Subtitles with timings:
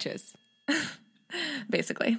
[0.00, 0.34] witches,
[1.70, 2.18] basically.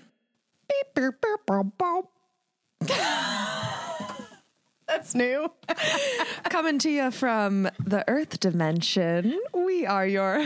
[4.87, 5.51] That's new.
[6.49, 10.45] Coming to you from the Earth dimension, we are your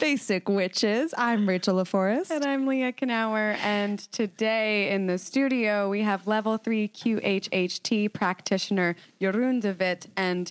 [0.00, 1.14] basic witches.
[1.16, 2.30] I'm Rachel LaForest.
[2.30, 3.56] And I'm Leah Knauer.
[3.58, 10.06] And today in the studio, we have level three QHHT practitioner Jeroen de Wit.
[10.16, 10.50] And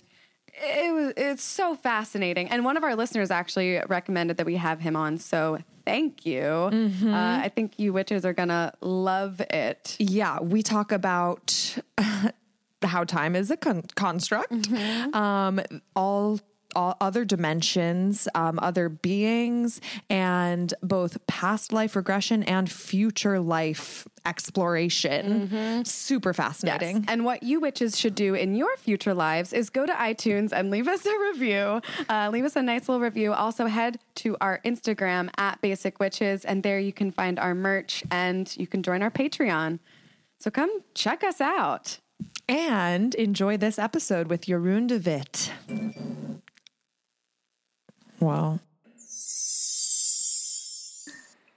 [0.54, 2.48] it was, it's so fascinating.
[2.48, 5.18] And one of our listeners actually recommended that we have him on.
[5.18, 6.42] So thank you.
[6.42, 9.96] Uh, I think you witches are going to love it.
[9.98, 11.78] Yeah, we talk about
[12.82, 14.52] how time is a con- construct,
[15.14, 15.60] um,
[15.94, 16.40] all.
[16.74, 25.84] All other dimensions, um, other beings, and both past life regression and future life exploration.
[25.84, 27.04] Super fascinating.
[27.08, 30.70] And what you witches should do in your future lives is go to iTunes and
[30.70, 31.80] leave us a review.
[32.08, 33.32] Uh, leave us a nice little review.
[33.32, 38.04] Also, head to our Instagram at Basic Witches, and there you can find our merch
[38.10, 39.78] and you can join our Patreon.
[40.38, 41.98] So come check us out.
[42.48, 45.52] And enjoy this episode with Jeroen de Wit.
[48.22, 48.60] Wow.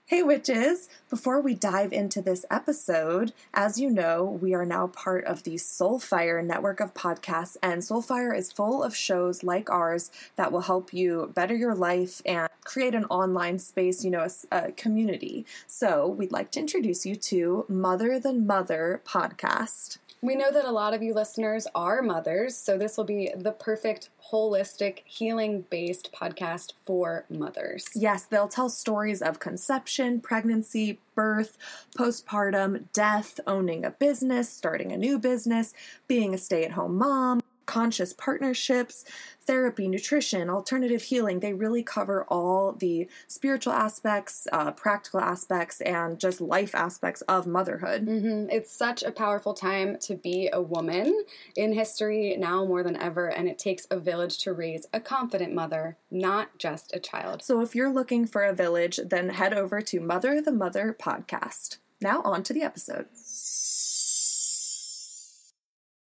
[0.06, 0.88] Hey, witches!
[1.08, 5.54] Before we dive into this episode, as you know, we are now part of the
[5.54, 10.92] Soulfire network of podcasts, and Soulfire is full of shows like ours that will help
[10.92, 15.46] you better your life and create an online space, you know—a community.
[15.68, 19.98] So, we'd like to introduce you to Mother the Mother podcast.
[20.22, 23.52] We know that a lot of you listeners are mothers, so this will be the
[23.52, 27.86] perfect holistic healing based podcast for mothers.
[27.94, 31.58] Yes, they'll tell stories of conception, pregnancy, birth,
[31.96, 35.74] postpartum, death, owning a business, starting a new business,
[36.08, 39.04] being a stay at home mom, conscious partnerships,
[39.42, 41.40] therapy, nutrition, alternative healing.
[41.40, 47.46] They really cover all the spiritual aspects, uh, practical aspects, and just life aspects of
[47.46, 48.06] motherhood.
[48.06, 48.48] Mhm.
[48.50, 51.24] It's such a powerful time to be a woman
[51.54, 55.52] in history now more than ever, and it takes a village to raise a confident
[55.52, 57.42] mother, not just a child.
[57.42, 61.78] So if you're looking for a village, then head over to Mother the Mother podcast.
[62.00, 63.06] Now, on to the episode.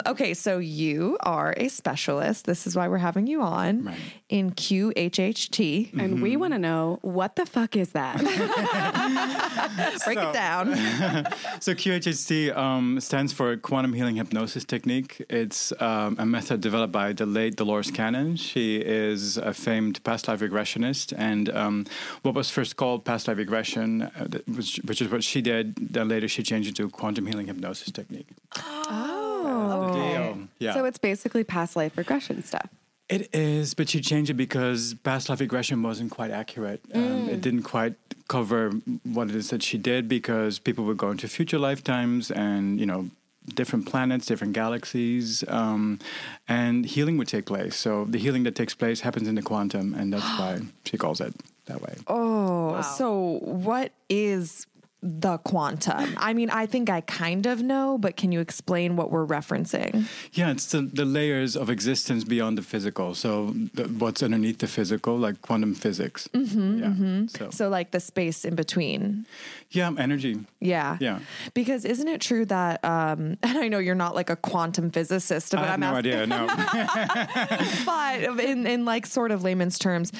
[0.07, 2.47] Okay, so you are a specialist.
[2.47, 3.95] This is why we're having you on
[4.29, 5.99] in QHHT.
[5.99, 8.19] And we want to know what the fuck is that?
[10.05, 10.71] Break it down.
[11.61, 15.23] So QHHT um, stands for Quantum Healing Hypnosis Technique.
[15.29, 18.37] It's um, a method developed by the late Dolores Cannon.
[18.37, 21.87] She is a famed past life regressionist, and um,
[22.23, 25.75] what was first called past life regression, uh, that was, which is what she did.
[25.77, 28.29] Then later she changed it to Quantum Healing Hypnosis Technique.
[28.57, 29.30] Oh.
[29.69, 30.49] Deal.
[30.59, 30.75] Yeah.
[30.75, 32.69] So it's basically past life regression stuff.
[33.09, 36.81] It is, but she changed it because past life regression wasn't quite accurate.
[36.95, 37.95] Um, it didn't quite
[38.29, 38.71] cover
[39.03, 42.87] what it is that she did because people would go into future lifetimes and, you
[42.87, 43.11] know,
[43.55, 45.99] different planets, different galaxies, um,
[46.47, 47.75] and healing would take place.
[47.75, 51.21] So the healing that takes place happens in the quantum, and that's why she calls
[51.21, 51.35] it
[51.67, 51.97] that way.
[52.07, 54.69] Oh, so what is
[55.03, 56.15] the quantum?
[56.19, 60.07] I mean, I think I kind of know, but can you explain what we're referencing?
[60.33, 63.15] Yeah, it's the, the layers of existence beyond the physical.
[63.15, 66.29] So the, what's underneath the physical, like quantum physics.
[66.35, 67.27] Mm-hmm, yeah.
[67.29, 69.27] So, So, like the space in between.
[69.71, 70.41] yeah, energy.
[70.61, 70.97] Yeah.
[71.01, 71.21] Yeah.
[71.55, 75.53] Because isn't it true that, um, and I know you're not like a quantum physicist,
[75.53, 76.27] but I have I'm no asking, idea.
[76.27, 76.47] No.
[77.87, 80.13] but in, in like sort of layman's terms,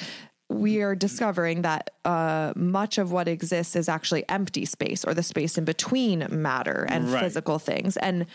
[0.51, 5.23] we are discovering that uh, much of what exists is actually empty space or the
[5.23, 7.21] space in between matter and Right.
[7.23, 8.25] physical things, and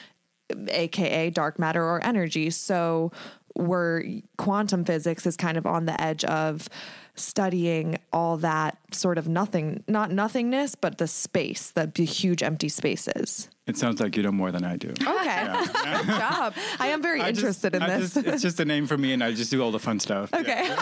[0.68, 2.50] AKA dark matter or energy.
[2.50, 3.12] So,
[3.54, 4.02] we're
[4.36, 6.68] quantum physics is kind of on the edge of
[7.16, 12.68] studying all that sort of nothing, not nothingness, but the space, the b- huge empty
[12.68, 13.48] spaces.
[13.66, 14.90] It sounds like you know more than I do.
[14.90, 15.46] Okay.
[15.64, 16.54] Good job.
[16.78, 18.14] I am very I just- interested in I this.
[18.14, 20.32] just- it's just a name for me, and I just do all the fun stuff.
[20.32, 20.68] okay.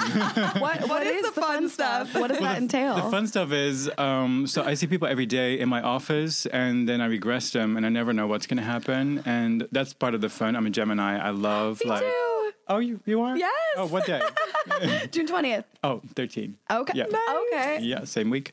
[0.60, 2.14] What, what is is, the fun stuff?
[2.14, 2.96] What does that entail?
[2.96, 6.88] The fun stuff is, um, so I see people every day in my office, and
[6.88, 10.14] then I regress them, and I never know what's going to happen, and that's part
[10.14, 10.54] of the fun.
[10.56, 11.18] I'm a Gemini.
[11.18, 12.00] I love like.
[12.00, 12.33] too.
[12.66, 13.36] Oh, you you are?
[13.36, 13.52] Yes.
[13.76, 14.20] Oh, what day?
[15.10, 15.64] June 20th.
[15.82, 16.56] oh, 13.
[16.70, 16.92] Okay.
[16.98, 17.04] Yeah.
[17.52, 17.78] Okay.
[17.82, 18.52] Yeah, same week.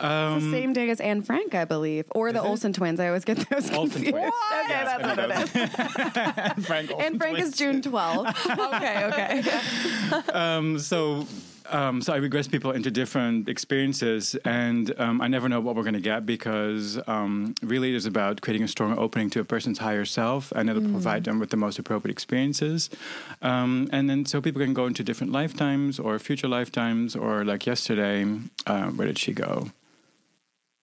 [0.00, 2.42] Um, Same day as Anne Frank, I believe, or the?
[2.42, 3.00] Olsen twins.
[3.00, 4.10] I always get those Olsen confused.
[4.12, 4.32] twins.
[4.64, 6.66] Okay, that's what it is.
[6.66, 8.74] Frank Anne Frank is June 12th.
[8.74, 9.06] okay.
[9.08, 10.32] Okay.
[10.32, 11.26] um, so
[11.70, 15.82] um, so I regress people into different experiences, and um, I never know what we're
[15.82, 19.44] going to get because um, really it is about creating a strong opening to a
[19.44, 22.90] person's higher self, and it'll provide them with the most appropriate experiences.
[23.42, 27.66] Um, and then so people can go into different lifetimes or future lifetimes, or like
[27.66, 28.24] yesterday,
[28.66, 29.70] uh, where did she go?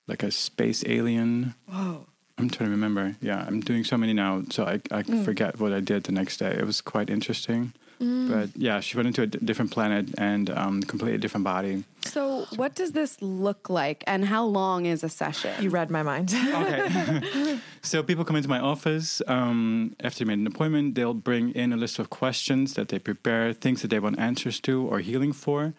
[0.08, 1.56] like a space alien.
[1.68, 2.06] Whoa.
[2.38, 3.16] I'm trying to remember.
[3.22, 5.26] Yeah, I'm doing so many now, so I, I Mm.
[5.26, 6.52] forget what I did the next day.
[6.52, 7.74] It was quite interesting.
[8.00, 11.84] But yeah, she went into a d- different planet and um, completely different body.
[12.04, 15.52] So, what does this look like, and how long is a session?
[15.64, 16.34] You read my mind.
[16.34, 17.60] Okay.
[17.82, 20.96] so people come into my office um, after they made an appointment.
[20.96, 24.60] They'll bring in a list of questions that they prepare, things that they want answers
[24.62, 25.74] to or healing for.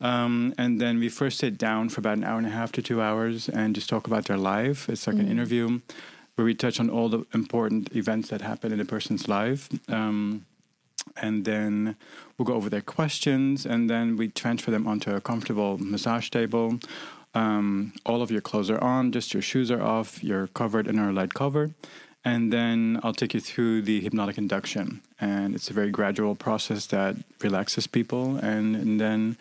[0.00, 2.82] Um, and then we first sit down for about an hour and a half to
[2.82, 4.88] two hours and just talk about their life.
[4.88, 5.80] It's like an interview
[6.36, 9.68] where we touch on all the important events that happen in a person's life.
[9.88, 10.46] Um,
[11.16, 11.96] and then
[12.36, 16.78] we'll go over their questions and then we transfer them onto a comfortable massage table.
[17.34, 20.98] Um, all of your clothes are on just your shoes are off you're covered in
[20.98, 21.70] our light cover.
[22.24, 25.00] And then i'll take you through the hypnotic induction.
[25.20, 28.36] And it's a very gradual process that relaxes people.
[28.36, 29.36] And, and then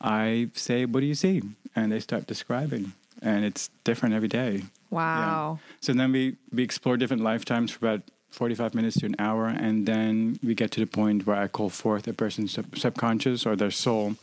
[0.00, 1.42] i say what do you see?
[1.74, 2.92] And they start describing.
[3.20, 4.62] And it's different every day.
[4.90, 5.58] Wow.
[5.60, 5.74] yeah.
[5.80, 9.46] So then we, we explore different lifetimes for about 45 minutes to an hour.
[9.48, 13.46] And then we get to the point where I call forth a person's sub- subconscious
[13.46, 14.16] or their soul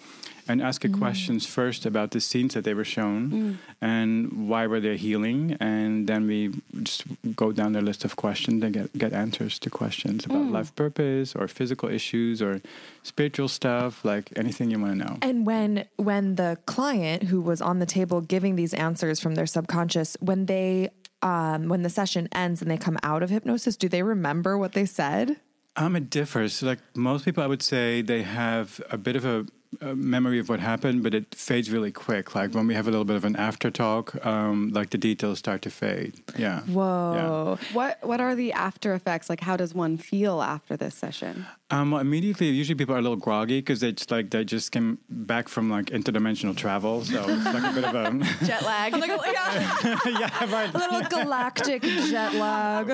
[0.48, 0.94] and ask Mm.
[0.94, 5.58] a questions first about the scenes that they were shown and why were they healing.
[5.60, 6.52] And then we
[6.84, 7.04] just
[7.36, 10.30] go down the list of questions and get, get answers to questions Mm.
[10.30, 12.62] about life purpose or physical issues or
[13.02, 15.18] spiritual stuff, like anything you want to know.
[15.24, 19.48] And when when the client who was on the table giving these answers from their
[19.48, 20.90] subconscious, when they
[21.22, 24.74] um, when the session ends and they come out of hypnosis, do they remember what
[24.74, 25.38] they said?
[25.76, 26.62] Um, it differs.
[26.64, 29.46] Like most people, I would say they have a bit of a, a
[29.82, 32.36] memory of what happened, but it fades really quick.
[32.36, 35.40] Like when we have a little bit of an after talk, um, like the details
[35.40, 36.16] start to fade.
[36.38, 36.62] Yeah.
[36.62, 37.58] Whoa.
[37.74, 39.30] What What are the after effects?
[39.30, 41.46] Like, how does one feel after this session?
[41.72, 44.72] Um, well, immediately, usually people are a little groggy because they just like they just
[44.72, 48.12] came back from like interdimensional travel, so it's like a bit of a
[48.46, 48.92] Jet lag.
[48.96, 50.70] yeah, right.
[50.72, 52.86] A little galactic jet lag.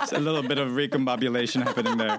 [0.00, 2.18] it's a little bit of recombobulation happening there.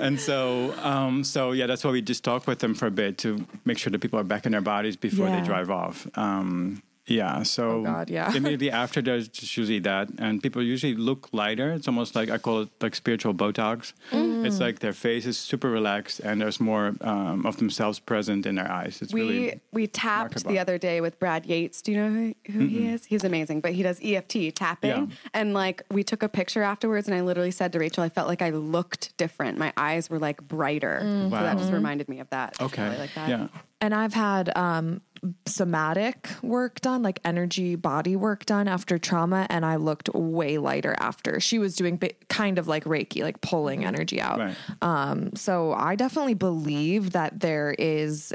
[0.00, 3.18] and so, um, so yeah, that's why we just talk with them for a bit
[3.18, 5.40] to make sure that people are back in their bodies before Yeah.
[5.40, 6.06] they drive off.
[6.16, 8.32] Um, yeah, so Oh, God, yeah.
[8.34, 11.72] immediately after there's just usually that, and people usually look lighter.
[11.72, 13.92] It's almost like I call it like spiritual Botox.
[14.12, 14.46] Mm.
[14.46, 18.54] It's like their face is super relaxed, and there's more um, of themselves present in
[18.54, 19.02] their eyes.
[19.02, 20.52] It's We really we tapped remarkable.
[20.52, 21.82] the other day with Brad Yates.
[21.82, 23.04] Do you know who, who he is?
[23.04, 24.90] He's amazing, but he does EFT tapping.
[24.90, 25.06] Yeah.
[25.34, 28.28] And like we took a picture afterwards, and I literally said to Rachel, I felt
[28.28, 29.58] like I looked different.
[29.58, 31.00] My eyes were like brighter.
[31.02, 32.60] So that just reminded me of that.
[32.60, 32.82] Okay.
[32.84, 33.28] really like that.
[33.28, 33.48] Yeah.
[33.82, 35.00] And I've had um,
[35.44, 40.94] somatic work done, like energy body work done after trauma, and I looked way lighter
[40.98, 41.40] after.
[41.40, 44.38] She was doing bi- kind of like Reiki, like pulling energy out.
[44.38, 44.56] Right.
[44.80, 48.32] Um, so I definitely believe that there is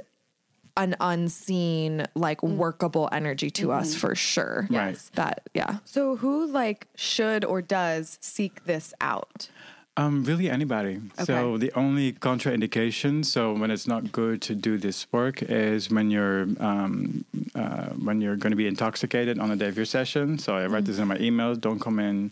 [0.75, 4.67] an unseen, like workable energy to us for sure.
[4.69, 4.89] Right.
[4.89, 5.11] Yes.
[5.15, 5.77] That, yeah.
[5.85, 9.49] So who like should or does seek this out?
[9.99, 11.01] Um, really, anybody.
[11.25, 16.11] So the only contraindication, so when it's not good to do this work, is when
[16.11, 20.37] you're um, uh, when you're going to be intoxicated on the day of your session.
[20.37, 21.59] So I write this in my emails.
[21.59, 22.31] Don't come in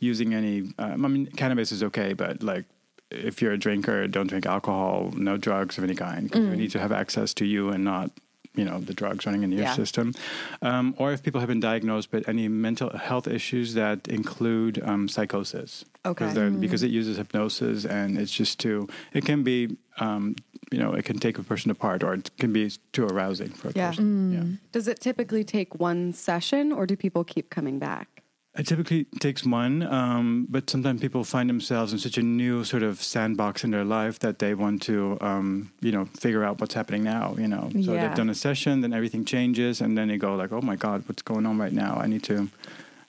[0.00, 0.72] using any.
[0.78, 2.64] Um, I mean, cannabis is okay, but like.
[3.10, 6.32] If you're a drinker, don't drink alcohol, no drugs of any kind.
[6.32, 8.10] 'cause We need to have access to you and not,
[8.54, 9.74] you know, the drugs running in your Yeah.
[9.74, 10.12] system.
[10.62, 15.08] Um, or if people have been diagnosed with any mental health issues that include um,
[15.08, 15.84] psychosis.
[16.06, 16.12] Okay.
[16.26, 20.36] Because, they're- because it uses hypnosis and it's just too, it can be, um,
[20.70, 23.68] you know, it can take a person apart or it can be too arousing for
[23.68, 23.88] a Yeah.
[23.88, 24.32] person.
[24.32, 24.44] Yeah.
[24.72, 28.13] Does it typically take one session, or do people keep coming back?
[28.56, 32.84] It typically takes one, um, but sometimes people find themselves in such a new sort
[32.84, 36.74] of sandbox in their life that they want to, um, you know, figure out what's
[36.74, 37.34] happening now.
[37.36, 38.02] You know, so Yeah.
[38.06, 41.02] they've done a session, then everything changes, and then they go like, "Oh my God,
[41.08, 41.96] what's going on right now?
[42.00, 42.48] I need to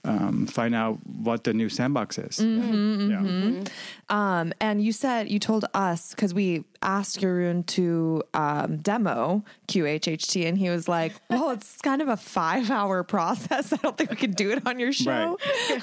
[0.06, 3.64] um, find out what the new sandbox is." Mm-hmm, Yeah.
[4.10, 10.46] Um, and you said you told us because we asked Jeroen to um, demo QHHT,
[10.48, 13.74] and he was like, "Well, it's kind of a five-hour process.
[13.74, 15.38] I don't think we can do it on your show."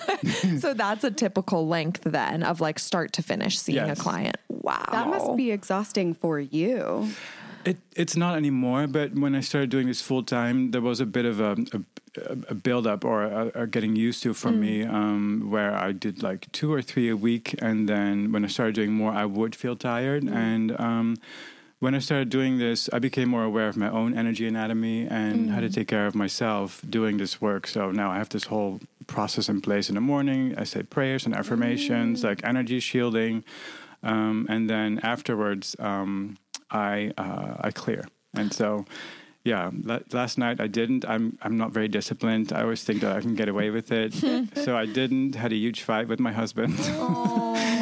[0.58, 3.98] so that's a typical length then of like start to finish seeing Yes.
[3.98, 4.36] a client.
[4.48, 7.08] Wow, That must be exhausting for you.
[7.64, 11.06] It, it's not anymore, but when I started doing this full time, there was a
[11.06, 11.80] bit of a, a,
[12.48, 16.22] a build up or a, a getting used to for me, um, where I did
[16.22, 19.54] like two or three a week, and then when I started doing more, I would
[19.54, 20.24] feel tired.
[20.24, 21.16] And um,
[21.78, 25.50] when I started doing this, I became more aware of my own energy anatomy and
[25.50, 27.66] how to take care of myself doing this work.
[27.66, 30.54] So now I have this whole process in place in the morning.
[30.56, 33.42] I say prayers and affirmations, like energy shielding,
[34.02, 35.74] um, and then afterwards.
[35.78, 36.36] Um,
[36.72, 38.06] I uh, I clear.
[38.34, 38.86] And so
[39.44, 41.04] yeah, la- last night I didn't.
[41.04, 42.52] I'm I'm not very disciplined.
[42.52, 44.14] I always think that I can get away with it,
[44.64, 45.34] so I didn't.
[45.34, 46.78] Had a huge fight with my husband.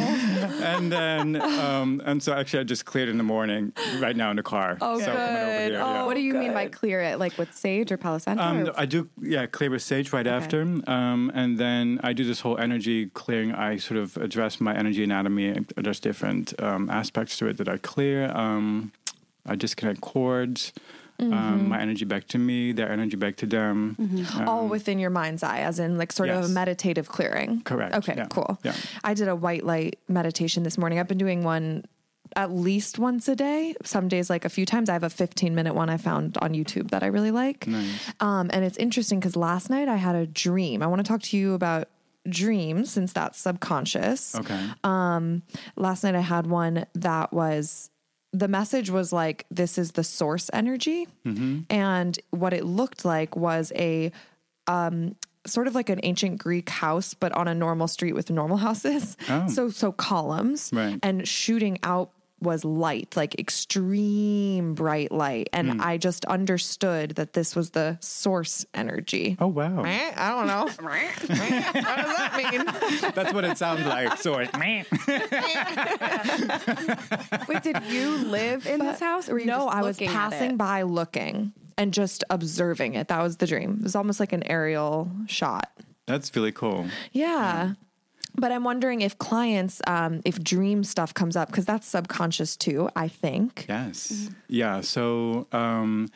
[0.63, 4.37] and then um, and so actually I just cleared in the morning right now in
[4.37, 4.79] the car.
[4.81, 5.61] Oh, so coming over good.
[5.61, 6.03] here, yeah.
[6.03, 7.19] Oh, what do you mean by clear it?
[7.19, 8.43] Like with sage or Palo Santo?
[8.43, 12.25] Um, or- I do, yeah, clear with sage right after, um, and then I do
[12.25, 13.53] this whole energy clearing.
[13.53, 15.65] I sort of address my energy anatomy.
[15.77, 18.31] There's different um, aspects to it that I clear.
[18.31, 18.93] Um,
[19.47, 20.73] I disconnect cords.
[21.21, 21.33] Mm-hmm.
[21.33, 23.97] Um, my energy back to me, their energy back to them.
[24.35, 27.61] Um, all within your mind's eye, as in like sort of a meditative clearing.
[27.63, 28.59] Correct, Okay, yeah, cool.
[28.65, 28.75] yeah.
[29.05, 30.99] I did a white light meditation this morning.
[30.99, 31.85] I've been doing one
[32.37, 33.75] at least once a day.
[33.85, 34.89] Some days, like a few times.
[34.89, 37.67] I have a 15 minute one I found on YouTube that I really like.
[37.67, 38.13] Nice.
[38.21, 40.83] Um, and it's interesting because last night I had a dream.
[40.83, 41.89] I want to talk to you about
[42.29, 44.35] dreams since that's subconscious.
[44.37, 44.67] Okay.
[44.85, 45.43] Um,
[45.77, 47.91] last night I had one that was
[48.33, 53.73] the message was like this is the source energy, and what it looked like was
[53.75, 54.13] a
[54.67, 58.57] um sort of like an ancient Greek house, but on a normal street with normal
[58.59, 59.17] houses.
[59.29, 59.49] Oh.
[59.49, 60.99] So so columns Right.
[61.03, 62.11] and shooting out
[62.41, 65.49] was light, like extreme bright light.
[65.53, 65.81] And Hmm.
[65.81, 69.37] I just understood that this was the source energy.
[69.41, 70.65] oh wow, I don't know.
[70.81, 73.11] what does that mean?
[73.15, 74.19] that's what it sounds like.
[74.19, 74.51] So it,
[77.49, 80.57] Wait, did you live in this house, or were you no, just I was passing
[80.57, 83.09] by looking and just observing it.
[83.09, 83.77] That was the dream.
[83.81, 85.71] It was almost like an aerial shot.
[86.07, 86.87] that's really cool.
[87.13, 87.73] Yeah.
[88.35, 92.89] But I'm wondering if clients, um, if dream stuff comes up, because that's subconscious too,
[92.97, 93.67] I think.
[93.69, 94.31] Yes.
[94.49, 94.81] Yeah.
[94.81, 96.09] So um,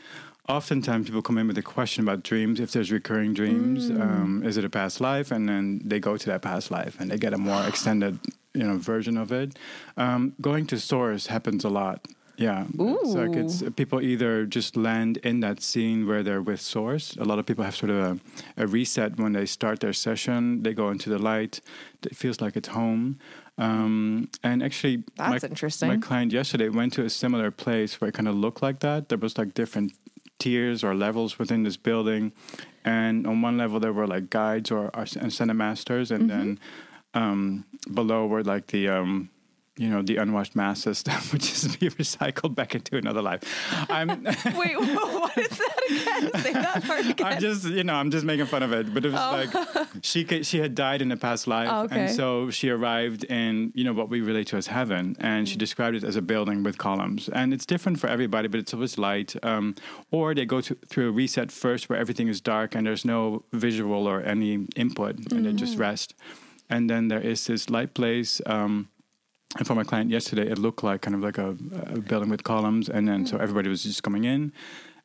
[0.48, 2.60] oftentimes people come in with a question about dreams.
[2.60, 5.30] If there's recurring dreams, um, is it a past life?
[5.30, 8.18] And then they go to that past life and they get a more extended,
[8.52, 9.58] you know, version of it.
[9.96, 12.06] Um, going to source happens a lot.
[12.36, 12.66] Yeah.
[12.78, 17.16] It's like it's people either just land in that scene where they're with source.
[17.16, 17.98] A lot of people have sort of
[18.56, 20.62] a, a reset when they start their session.
[20.62, 21.60] They go into the light.
[22.02, 23.18] It feels like it's home.
[23.56, 25.88] Um, and actually, That's my, interesting.
[25.88, 29.08] My client yesterday went to a similar place where it kind of looked like that.
[29.08, 29.92] There was like different
[30.40, 32.32] tiers or levels within this building,
[32.84, 36.58] and on one level there were like guides or, or ascended masters, and then
[37.14, 39.30] um, below were like the um,
[39.76, 43.42] you know the unwashed masses that would just be recycled back into another life.
[43.90, 44.08] I'm
[44.56, 46.42] Wait, what is that again?
[46.42, 47.26] Say that part again.
[47.26, 50.24] I'm just you know I'm just making fun of it, but it was like she
[50.24, 52.02] ca- she had died in a past life, Oh, okay.
[52.06, 55.50] and so she arrived in you know what we relate to as heaven, and Mm.
[55.50, 58.72] she described it as a building with columns, and it's different for everybody, but it's
[58.72, 59.34] always light.
[59.42, 59.74] Um,
[60.12, 63.42] or they go to, through a reset first where everything is dark and there's no
[63.52, 65.56] visual or any input, and they Mm.
[65.56, 66.14] just rest,
[66.70, 68.40] and then there is this light place.
[68.46, 68.88] Um,
[69.56, 71.50] and for my client yesterday, it looked like kind of like a,
[71.94, 73.40] a building with columns, and then so mm.
[73.40, 74.52] everybody was just coming in,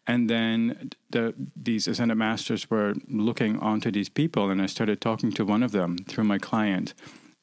[0.07, 5.31] and then the these ascended masters were looking onto these people, and I started talking
[5.33, 6.93] to one of them through my client,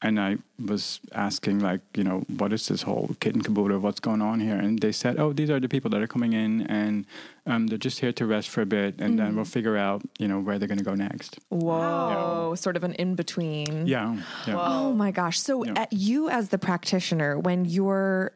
[0.06, 0.38] and I
[0.72, 3.78] was asking like, you know, what is this whole kit and caboodle?
[3.80, 4.56] What's going on here?
[4.64, 7.06] And they said, oh, these are the people that are coming in, and
[7.46, 10.28] um, they're just here to rest for a bit, and then we'll figure out, you
[10.28, 11.38] know, where they're going to go next.
[11.48, 13.86] Whoa, sort of an in between.
[13.86, 14.54] Yeah, yeah.
[14.76, 15.38] Oh my gosh.
[15.40, 15.86] So Yeah.
[15.90, 18.32] you as the practitioner, when you're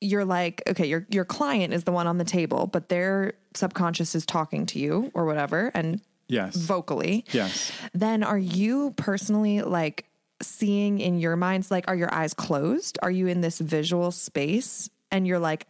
[0.00, 4.14] you're like, okay, your your client is the one on the table, but their subconscious
[4.14, 6.56] is talking to you or whatever and Yes.
[6.56, 7.24] vocally.
[7.32, 7.70] Yes.
[7.92, 10.06] Then are you personally like
[10.46, 12.98] seeing in your minds like are your eyes closed?
[13.02, 15.66] Are you in this visual space and you're like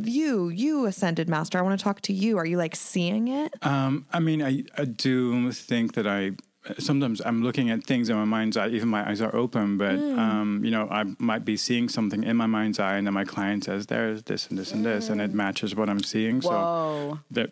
[0.00, 2.38] you, you ascended master, I want to talk to you.
[2.38, 3.52] Are you like seeing it?
[3.62, 6.32] Um, I mean, I, I do think that I
[6.78, 9.94] sometimes I'm looking at things in my mind's eye, even my eyes are open, but
[9.94, 13.24] um, you know, I might be seeing something in my mind's eye, and then my
[13.24, 16.40] client says, "There's this and this and this," and it matches what I'm seeing.
[16.42, 17.48] So there,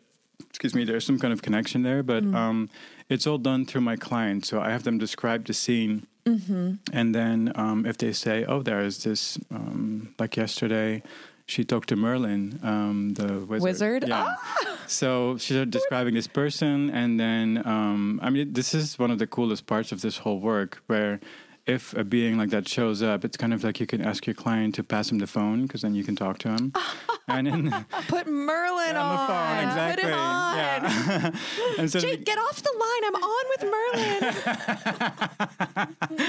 [0.49, 2.68] excuse me, there's some kind of connection there, but um,
[3.09, 4.45] it's all done through my client.
[4.47, 6.07] So I have them describe the scene.
[6.93, 11.03] And then um, if they say, "Oh, there is this," um, like yesterday,
[11.47, 13.63] she talked to Merlin, um, the wizard.
[13.63, 14.05] Wizard?
[14.09, 14.35] Yeah.
[14.89, 19.27] So she's describing this person, and then um, I mean, this is one of the
[19.27, 21.21] coolest parts of this whole work, where
[21.66, 24.35] if a being like that shows up, it's kind of like you can ask your
[24.35, 26.73] client to pass him the phone because then you can talk to him.
[27.28, 29.16] and then Put Merlin on on.
[29.16, 30.04] the phone, exactly.
[30.04, 30.56] Put him on.
[30.56, 31.30] Yeah.
[31.78, 33.04] and so Jake, get off the line.
[33.04, 33.64] I'm on with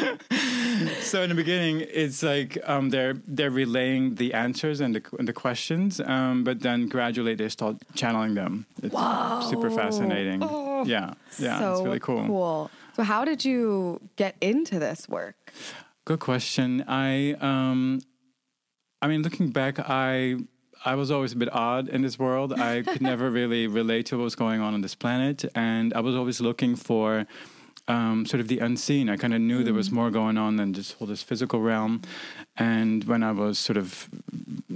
[0.10, 1.01] Merlin.
[1.01, 5.27] so in the beginning, it's like um, they're they're relaying the answers and the and
[5.27, 8.65] the questions, um, but then gradually they start channeling them.
[8.82, 8.96] It's
[9.50, 10.41] super fascinating.
[10.86, 12.25] Yeah, yeah, so it's really cool.
[12.25, 12.72] cool.
[12.98, 15.54] So, how did you get into this work?
[16.06, 16.84] Good question.
[16.88, 18.01] I um,
[19.04, 20.38] I mean, looking back, I
[20.84, 22.54] I was always a bit odd in this world.
[22.54, 26.00] I could never really relate to what was going on on this planet, and I
[26.00, 27.27] was always looking for
[27.88, 29.10] um, sort of the unseen.
[29.10, 32.01] I kind of knew there was more going on than just all this physical realm.
[32.58, 34.10] And when I was sort of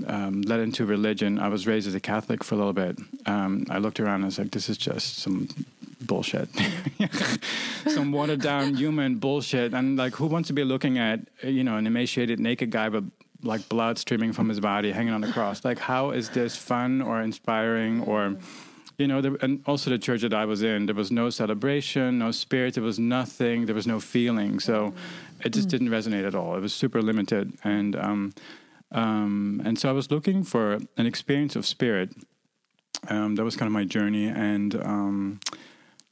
[0.08, 2.98] um, led into religion, I was raised as a Catholic for a little bit.
[3.26, 5.50] Um, I looked around and I was like, this is just some
[6.02, 6.50] bullshit,
[7.88, 9.74] some watered down human bullshit.
[9.74, 13.12] And like, who wants to be looking at, you know, an emaciated naked guy with
[13.44, 15.66] like blood streaming from his body hanging on the cross?
[15.66, 18.38] Like, how is this fun or inspiring or
[19.02, 22.20] you know, there, and also the church that I was in, there was no celebration,
[22.20, 24.60] no spirit, there was nothing, there was no feeling.
[24.60, 24.94] So
[25.44, 26.56] it just didn't resonate at all.
[26.56, 28.34] It was super limited, and um,
[28.92, 32.14] um, and so I was looking for an experience of spirit.
[33.10, 35.40] Um, that was kind of my journey, and um,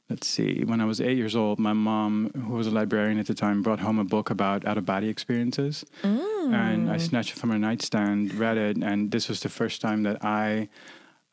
[0.08, 0.64] let's see.
[0.64, 3.62] When I was eight years old, my mom, who was a librarian at the time,
[3.62, 7.58] brought home a book about out of body experiences, and I snatched it from her
[7.58, 10.68] nightstand, read it, and this was the first time that I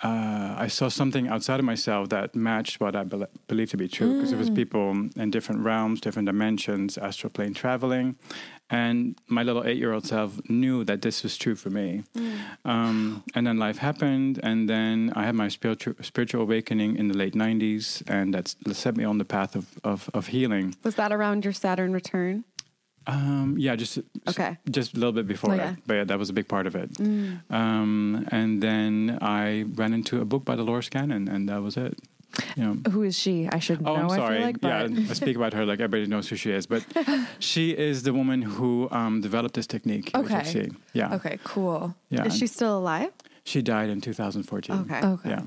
[0.04, 3.88] uh, I saw something outside of myself that matched what I bel believed to be
[3.88, 8.16] true because it was people in different realms, different dimensions, astral plane traveling.
[8.70, 12.04] And my little eight year old self knew that this was true for me.
[12.63, 14.39] Um, and then life happened.
[14.44, 18.04] And then I had my spiritual, spiritual awakening in the late 90s.
[18.08, 20.75] And that set me on the path of, of, of healing.
[20.84, 22.44] Was that around your Saturn return?
[23.08, 24.58] Um, yeah, just Okay.
[24.70, 25.76] just a little bit before Oh, that, yeah.
[25.88, 26.90] but yeah, that was a big part of it.
[27.50, 31.98] Um, and then I ran into a book by Dolores Cannon, and that was it.
[32.56, 32.92] You know.
[32.92, 33.48] Who is she?
[33.48, 34.04] I should Oh, know.
[34.04, 34.36] I'm sorry.
[34.36, 36.68] I feel like, but yeah, I speak about her like everybody knows who she is,
[36.68, 36.84] but
[37.40, 40.12] she is the woman who um, developed this technique.
[40.14, 40.70] Okay.
[40.94, 41.16] Yeah.
[41.16, 41.96] okay, cool.
[42.10, 42.26] Yeah.
[42.26, 43.12] Is she still alive?
[43.46, 44.76] She died in 2014.
[44.82, 45.02] Okay.
[45.08, 45.30] Okay.
[45.30, 45.42] Yeah.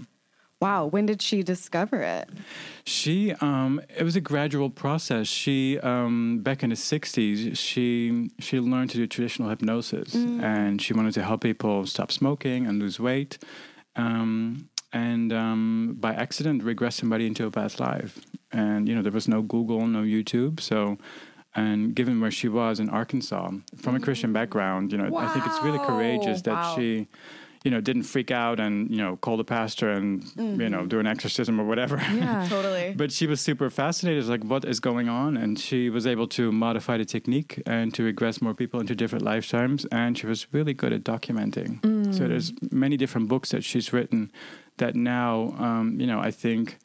[0.61, 0.87] Wow.
[0.87, 2.29] When did she discover it?
[2.85, 5.27] She, um, it was a gradual process.
[5.27, 10.93] She, um, back in the '60s, she she learned to do traditional hypnosis, and she
[10.93, 13.39] wanted to help people stop smoking and lose weight,
[13.97, 18.21] um, and um, by accident regress somebody into a past life.
[18.53, 20.99] And you know there was no Google, no YouTube, so.
[21.53, 23.51] And given where she was in Arkansas,
[23.83, 26.75] from a Christian background, you know, I think it's really courageous that Wow.
[26.77, 27.09] she,
[27.65, 30.99] you know, didn't freak out and you know call the pastor and you know do
[30.99, 31.97] an exorcism or whatever.
[31.97, 32.47] Yeah.
[32.51, 32.95] Totally.
[32.97, 36.53] But she was super fascinated, like what is going on, and she was able to
[36.53, 39.85] modify the technique and to regress more people into different lifetimes.
[39.93, 42.15] And she was really good at documenting.
[42.15, 44.33] So there's many different books that she's written
[44.79, 46.79] that now, um, you know, I think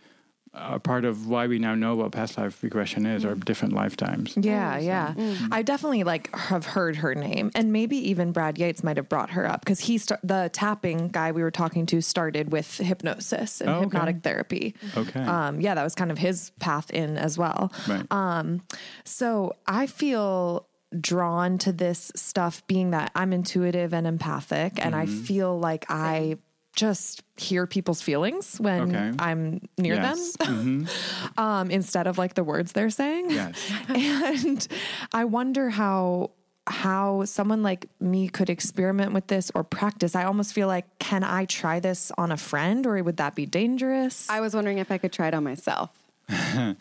[0.56, 4.36] are part of why we now know what past life regression is or different lifetimes.
[4.38, 5.14] Yeah, yeah.
[5.52, 9.32] I definitely like have heard her name, and maybe even Brad Yates might have brought
[9.32, 13.60] her up because he sta- the tapping guy we were talking to started with hypnosis
[13.62, 13.84] and Oh, okay.
[13.86, 14.76] hypnotic therapy.
[14.96, 15.20] Okay.
[15.22, 17.72] Um, yeah, that was kind of his path in as well.
[17.88, 18.06] Right.
[18.12, 18.62] Um,
[19.04, 20.68] so I feel
[21.02, 26.38] drawn to this stuff, being that I'm intuitive and empathic, and I feel like I
[26.76, 29.12] just hear people's feelings when Okay.
[29.20, 30.36] I'm near Yes.
[30.38, 30.88] them
[31.38, 33.30] um, instead of like the words they're saying.
[33.32, 33.72] Yes.
[33.90, 34.68] and
[35.14, 36.32] I wonder how
[36.68, 40.16] how someone like me could experiment with this or practice.
[40.16, 43.46] I almost feel like can I try this on a friend or would that be
[43.46, 44.28] dangerous?
[44.30, 45.92] I was wondering if I could try it on myself.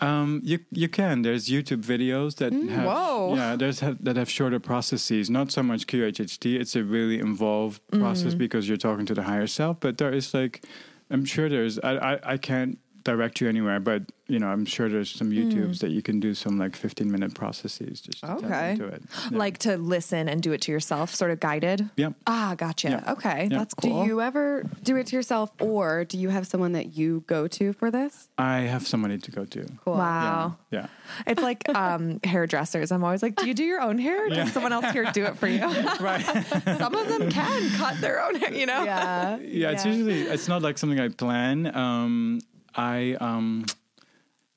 [0.00, 1.22] Um, you you can.
[1.22, 3.34] There's YouTube videos that have whoa.
[3.36, 5.30] yeah, there's have, that have shorter processes.
[5.30, 6.60] Not so much QHHT.
[6.60, 9.80] It's a really involved process because you're talking to the higher self.
[9.80, 10.64] But there is like,
[11.10, 11.78] I'm sure there's.
[11.78, 15.80] I I, I can't direct you anywhere, but you know, I'm sure there's some YouTubes
[15.80, 18.70] that you can do some like 15 minute processes just to Okay.
[18.70, 19.02] into it.
[19.30, 19.36] Yeah.
[19.36, 21.90] Like to listen and do it to yourself, sort of guided.
[21.98, 22.14] Yep.
[22.26, 22.88] Ah, gotcha.
[22.88, 23.12] Yeah.
[23.12, 23.58] Okay, Yeah.
[23.58, 24.04] that's cool.
[24.04, 27.46] Do you ever do it to yourself, or do you have someone that you go
[27.48, 28.28] to for this?
[28.38, 29.66] I have somebody to go to.
[29.84, 29.94] Cool.
[29.98, 30.56] Wow.
[30.70, 30.80] Yeah.
[30.80, 30.86] yeah.
[31.26, 32.90] It's like um, hairdressers.
[32.90, 34.24] I'm always like, do you do your own hair?
[34.26, 35.60] Or does someone else here do it for you?
[36.00, 36.22] Right.
[36.78, 38.84] Some of them can cut their own hair, you know?
[38.84, 39.36] Yeah.
[39.38, 41.74] yeah, it's usually it's not like something I plan.
[41.76, 42.40] Um,
[42.76, 43.64] I um,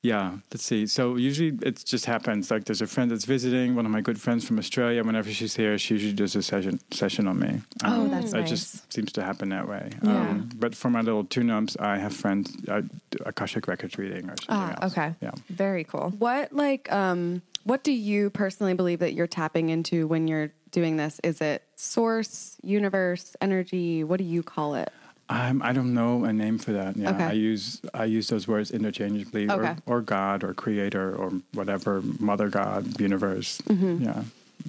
[0.03, 0.85] yeah, let's see.
[0.87, 2.49] So usually it just happens.
[2.51, 5.03] Like there's a friend that's visiting, one of my good friends from Australia.
[5.03, 7.61] Whenever she's here, she usually does a session session on me.
[7.83, 8.49] Um, Oh, that's It nice.
[8.49, 9.89] just seems to happen that way.
[10.03, 10.29] Yeah.
[10.29, 14.35] Um, but for my little tune-ups, I have friends I do Akashic records reading or
[14.37, 14.91] something Ah, else.
[14.93, 15.15] okay.
[15.19, 15.31] Yeah.
[15.49, 16.11] Very cool.
[16.17, 20.95] What like um what do you personally believe that you're tapping into when you're doing
[20.95, 21.19] this?
[21.21, 24.05] Is it source, universe, energy?
[24.05, 24.89] What do you call it?
[25.29, 26.95] Um, I don't know a name for that.
[26.95, 27.23] Yeah, Okay.
[27.25, 29.75] I use I use those words interchangeably, Okay.
[29.85, 33.61] or, or God, or Creator, or whatever, Mother God, Universe.
[33.69, 34.23] Yeah,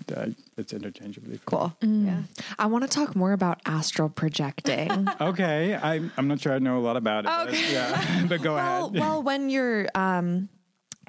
[0.08, 1.36] that- it's interchangeably.
[1.38, 1.70] for me.
[1.80, 2.04] Cool.
[2.04, 2.22] Yeah.
[2.58, 5.06] I want to talk more about astral projecting.
[5.20, 7.28] Okay, I'm I'm not sure I know a lot about it.
[7.28, 8.98] But, yeah, but go well, ahead.
[9.00, 10.48] well, when you're um,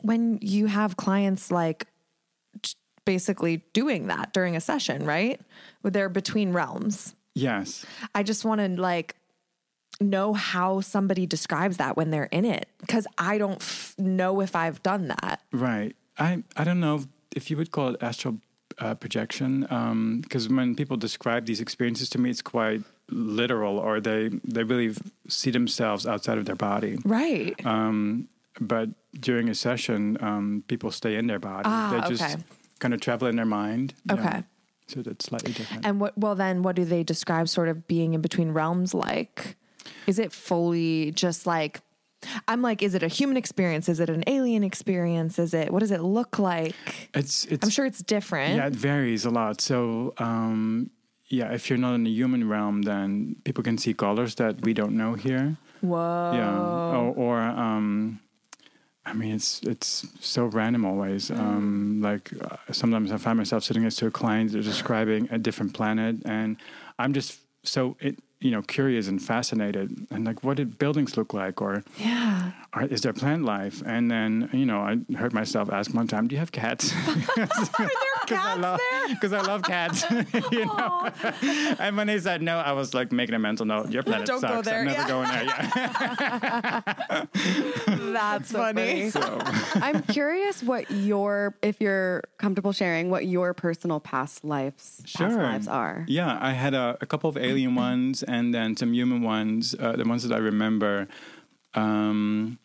[0.04, 1.88] when you have clients like
[3.06, 5.42] basically doing that during a session, right?
[5.82, 7.16] Where they're between realms.
[7.34, 7.86] Yes.
[8.14, 9.16] I just want to like
[10.00, 14.56] know how somebody describes that when they're in it because I don't f- know if
[14.56, 15.42] I've done that.
[15.52, 15.96] Right.
[16.18, 18.40] I I don't know if you would call it astral
[18.80, 19.62] uh, projection
[20.22, 24.96] because when people describe these experiences to me, it's quite literal, or they they really
[25.28, 26.98] see themselves outside of their body.
[27.04, 27.56] Right.
[27.66, 31.64] Um, but during a session, um, people stay in their body.
[31.66, 32.44] Ah, they just okay.
[32.80, 33.94] kind of travel in their mind.
[34.10, 34.22] you know.
[34.22, 34.44] Okay.
[34.88, 35.86] So that's slightly different.
[35.86, 36.18] and what?
[36.18, 39.56] Well, then, what do they describe sort of being in between realms like?
[40.10, 41.82] Is it fully just like?
[42.48, 43.88] I'm like, is it a human experience?
[43.88, 45.38] Is it an alien experience?
[45.38, 45.72] Is it?
[45.72, 47.10] What does it look like?
[47.14, 48.56] it's it's I'm sure it's different.
[48.56, 49.62] Yeah, it varies a lot.
[49.62, 50.90] So, um,
[51.28, 54.74] yeah, if you're not in the human realm, then people can see colors that we
[54.74, 55.58] don't know here.
[55.82, 56.32] Whoa.
[56.34, 58.20] Yeah, or, or um,
[59.06, 61.32] I mean, it's it's so random always.
[61.32, 65.38] Um, like uh, sometimes I find myself sitting next to a client they're describing a
[65.38, 66.58] different planet, and
[66.98, 71.34] I'm just so it you know curious and fascinated, and like what did buildings look
[71.34, 72.52] like, or Yeah.
[72.76, 73.82] or is there plant life?
[73.86, 76.94] And then you know I heard myself ask one time, "Do you have cats?"
[78.30, 80.06] Because I love because I love cats,
[80.52, 81.10] you know.
[81.80, 83.90] and when they said no, I was like making a mental note.
[83.92, 84.68] Your planet Don't go sucks.
[84.68, 85.08] there, I'm never yeah.
[85.08, 85.44] going there.
[85.46, 87.26] Yeah.
[88.14, 89.10] That's funny.
[89.10, 89.40] So,
[89.76, 95.68] I'm curious what your, if you're comfortable sharing, what your personal past lives, past lives
[95.68, 96.06] are.
[96.08, 99.76] yeah, I had a, a couple of alien ones and then some human ones.
[99.78, 101.08] Uh, the ones that I remember,
[101.74, 102.60] um,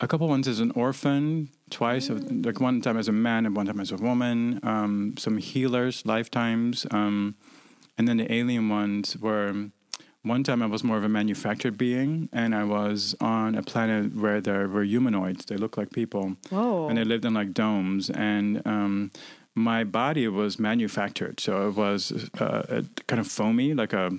[0.00, 3.66] a couple ones as an orphan, twice, like one time as a man and one
[3.66, 4.60] time as a woman.
[4.62, 7.34] Um, some healers, lifetimes, um,
[7.96, 9.70] and then the alien ones were.
[10.22, 14.12] One time I was more of a manufactured being, and I was on a planet
[14.16, 15.44] where there were humanoids.
[15.44, 16.34] They looked like people.
[16.50, 16.88] Whoa.
[16.88, 18.10] And they lived in like domes.
[18.10, 19.12] And um,
[19.54, 21.38] my body was manufactured.
[21.38, 24.10] So it was uh, kind of foamy, like a,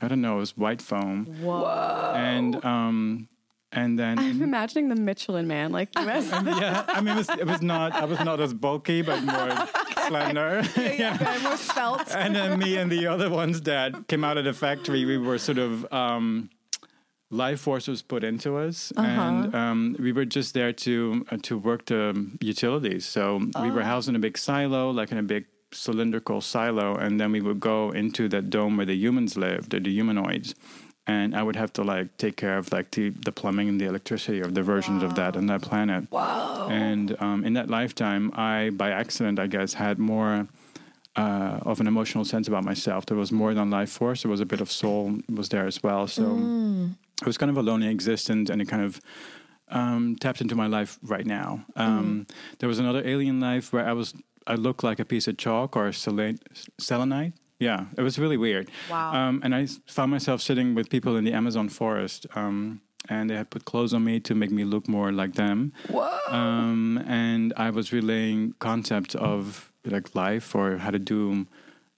[0.00, 1.26] I don't know, it was white foam.
[1.42, 2.14] Whoa.
[2.16, 3.28] And, um,
[3.72, 4.18] and then.
[4.18, 6.30] I'm imagining the Michelin man, like US.
[6.44, 7.92] yeah, I mean, it was, it was not.
[7.92, 9.66] I was not as bulky, but more
[10.08, 10.62] slender.
[11.42, 12.14] more spelt.
[12.14, 15.38] and then me and the other ones that came out of the factory, we were
[15.38, 16.50] sort of um,
[17.30, 21.58] life force was put into us, and um, we were just there to uh, to
[21.58, 23.06] work the utilities.
[23.06, 27.18] So we were housed in a big silo, like in a big cylindrical silo, and
[27.18, 30.54] then we would go into that dome where the humans lived, the, the humanoids.
[31.06, 33.86] And I would have to like take care of like the, the plumbing and the
[33.86, 36.10] electricity of the versions of that on that planet.
[36.12, 36.68] Wow!
[36.70, 40.46] And um, in that lifetime, I by accident, I guess, had more
[41.16, 43.04] uh, of an emotional sense about myself.
[43.06, 44.22] There was more than life force.
[44.22, 46.06] There was a bit of soul was there as well.
[46.06, 46.22] So
[47.20, 49.00] it was kind of a lonely existence, and it kind of
[49.68, 51.64] um, tapped into my life right now.
[51.76, 52.26] Um,
[52.58, 54.14] There was another alien life where I was
[54.46, 56.38] I looked like a piece of chalk or selen-
[56.78, 57.32] selenite.
[57.62, 58.70] Yeah, it was really weird.
[58.90, 59.14] Wow.
[59.14, 62.26] Um, and I found myself sitting with people in the Amazon forest.
[62.34, 65.72] Um, and they had put clothes on me to make me look more like them.
[66.28, 71.46] Um, and I was relaying concepts of like life or how to do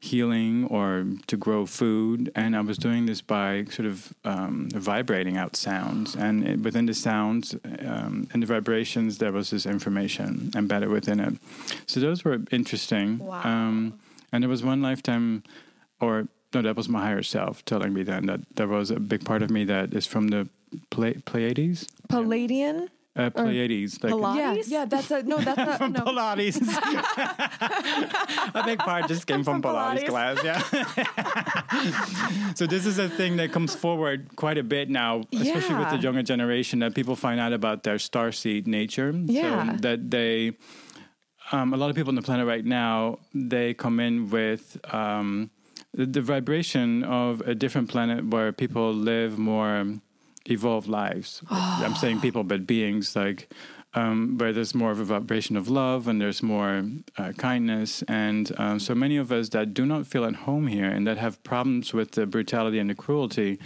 [0.00, 2.30] healing or to grow food.
[2.34, 6.14] And I was doing this by sort of um, vibrating out sounds.
[6.14, 11.20] And it, within the sounds um, and the vibrations, there was this information embedded within
[11.20, 11.34] it.
[11.86, 13.18] So those were interesting.
[13.18, 13.40] Wow.
[13.44, 13.98] Um,
[14.34, 15.44] and there was one lifetime,
[16.00, 19.24] or no, that was my higher self telling me then that there was a big
[19.24, 20.48] part of me that is from the
[20.90, 21.86] Ple- Pleiades.
[22.08, 22.88] Palladian?
[23.16, 24.36] Uh, Pleiades, like Pilates?
[24.36, 26.00] Yeah, yeah, that's a no, that's a no.
[26.00, 26.56] Pilates.
[28.54, 30.08] a big part just came from, Pilates, Pilates.
[30.08, 30.58] class, yeah.
[32.54, 35.98] so this is a thing that comes forward quite a bit now, especially with the
[35.98, 39.12] younger generation, that people find out about their star seed nature.
[39.14, 39.76] Yeah.
[39.76, 40.54] So that they,
[41.52, 45.50] um, a lot of people on the planet right now, they come in with um,
[45.92, 49.86] the, the vibration of a different planet where people live more
[50.46, 51.42] evolved lives.
[51.50, 53.48] I'm saying people, but beings like
[53.94, 56.84] um, where there's more of a vibration of love and there's more
[57.16, 58.02] uh, kindness.
[58.08, 61.18] And um, so many of us that do not feel at home here and that
[61.18, 63.58] have problems with the brutality and the cruelty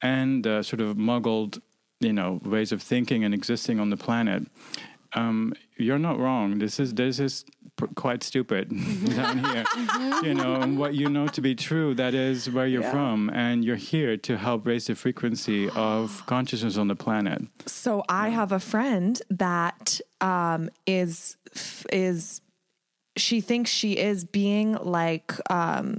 [0.00, 1.60] and the sort of muggled,
[2.00, 4.44] you know, ways of thinking and existing on the planet.
[5.14, 6.58] Um, you're not wrong.
[6.58, 7.44] This is this is
[7.76, 8.68] pr- quite stupid
[9.16, 9.64] down here.
[10.22, 13.64] You know, and what you know to be true, that is where you're from, and
[13.64, 17.42] you're here to help raise the frequency of consciousness on the planet.
[17.66, 21.36] So I have a friend that um, is
[21.92, 22.40] is
[23.16, 25.98] she thinks she is being like um,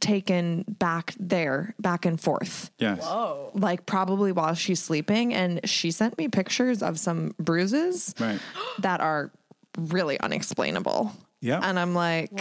[0.00, 3.02] taken back there, back and forth, Yes.
[3.02, 3.50] Whoa.
[3.54, 5.34] like probably while she's sleeping.
[5.34, 8.40] And she sent me pictures of some bruises Right.
[8.80, 9.30] that are
[9.78, 11.12] really unexplainable.
[11.40, 11.60] Yeah.
[11.62, 12.32] And I'm like,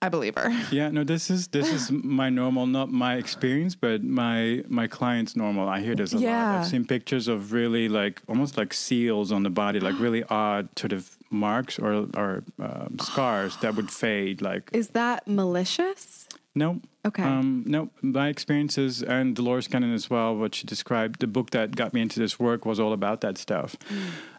[0.00, 0.50] I believe her.
[0.70, 5.34] Yeah, no, this is this is my normal, not my experience, but my my client's
[5.34, 5.68] normal.
[5.68, 6.58] I hear this a lot.
[6.60, 10.68] I've seen pictures of really like almost like seals on the body, like really odd
[10.78, 14.40] sort of marks or or um, scars that would fade.
[14.40, 16.28] Like Is that malicious?
[16.54, 17.22] No, Okay.
[17.22, 17.90] um, no.
[18.02, 20.36] My experiences and Dolores Cannon as well.
[20.36, 23.38] What she described, the book that got me into this work was all about that
[23.38, 23.74] stuff.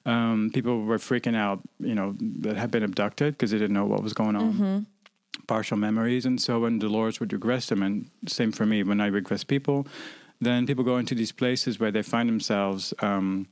[0.06, 3.86] Um, people were freaking out, you know, that had been abducted because they didn't know
[3.86, 4.86] what was going on
[5.47, 6.26] partial memories.
[6.26, 9.88] And so when Dolores would regress them, and same for me, when I regress people,
[10.39, 13.47] then people go into these places where they find themselves um,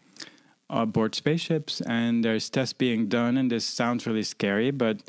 [0.70, 3.38] aboard spaceships and there's tests being done.
[3.38, 5.02] And this sounds really scary, but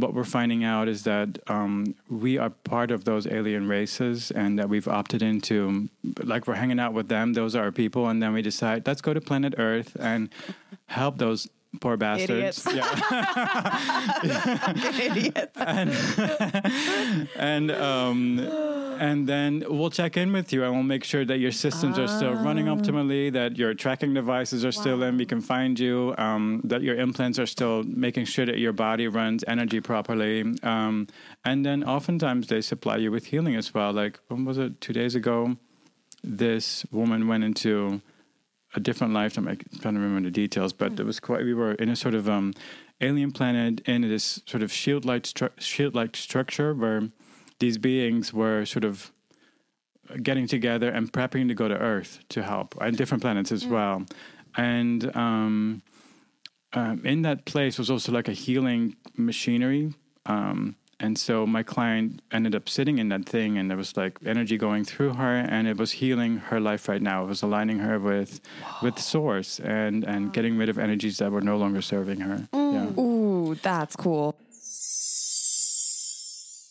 [0.00, 4.58] what we're finding out is that um, we are part of those alien races and
[4.58, 5.88] that we've opted into,
[6.22, 7.34] like, we're hanging out with them.
[7.34, 8.08] Those are our people.
[8.08, 10.28] And then we decide, let's go to planet Earth and
[10.86, 11.48] help those
[11.80, 12.66] poor bastards.
[12.66, 12.66] Idiots.
[12.74, 13.52] Yeah.
[15.00, 15.52] Idiots.
[15.56, 18.38] and and, um,
[18.98, 22.08] and then we'll check in with you and we'll make sure that your systems are
[22.08, 26.60] still running optimally, that your tracking devices are still in, we can find you, um,
[26.64, 31.06] that your implants are still making sure that your body runs energy properly, um,
[31.44, 33.92] and then oftentimes they supply you with healing as well.
[33.92, 34.80] Like when was it?
[34.80, 35.56] Two days ago,
[36.22, 38.02] this woman went into
[38.74, 39.48] a different lifetime.
[39.48, 41.44] I'm trying to remember the details, but it was quite.
[41.44, 42.54] We were in a sort of um,
[43.00, 47.08] alien planet in this sort of shield-like stru- shield-like structure where
[47.58, 49.12] these beings were sort of
[50.22, 54.04] getting together and prepping to go to Earth to help, and different planets as well.
[54.56, 55.82] And um,
[56.72, 59.94] um, in that place was also like a healing machinery.
[60.26, 64.18] Um, and so my client ended up sitting in that thing, and there was like
[64.24, 67.24] energy going through her, and it was healing her life right now.
[67.24, 68.40] It was aligning her with
[68.82, 72.48] with Source and and getting rid of energies that were no longer serving her.
[72.52, 72.72] Mm.
[72.72, 73.02] Yeah.
[73.02, 74.36] Ooh, that's cool.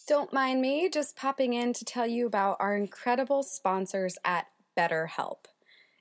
[0.08, 5.46] Don't mind me just popping in to tell you about our incredible sponsors at BetterHelp.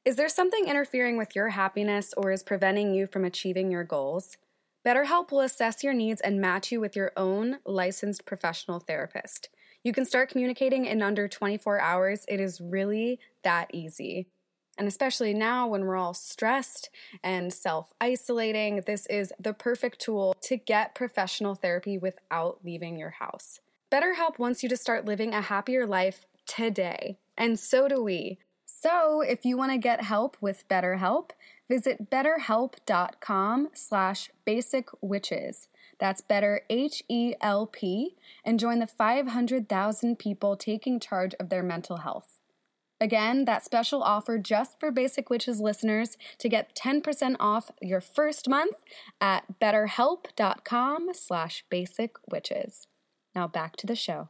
[0.04, 4.38] Is there something interfering with your happiness or is preventing you from achieving your goals?
[4.88, 9.51] BetterHelp will assess your needs and match you with your own licensed professional therapist.
[9.85, 12.24] You can start communicating in under 24 hours.
[12.27, 14.29] It is really that easy.
[14.79, 16.88] And especially now when we're all stressed
[17.22, 23.11] and self isolating, this is the perfect tool to get professional therapy without leaving your
[23.11, 23.61] house.
[23.92, 28.38] BetterHelp wants you to start living a happier life today, and so do we.
[28.80, 31.30] So, if you want to get help with BetterHelp,
[31.68, 35.66] visit betterhelp.com slash basicwitches.
[35.98, 42.38] That's better H-E-L-P and join the 500,000 people taking charge of their mental health.
[43.00, 48.48] Again, that special offer just for Basic Witches listeners to get 10% off your first
[48.48, 48.76] month
[49.20, 52.86] at betterhelp.com slash basicwitches.
[53.34, 54.28] Now back to the show.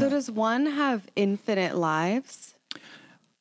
[0.00, 2.54] So does one have infinite lives?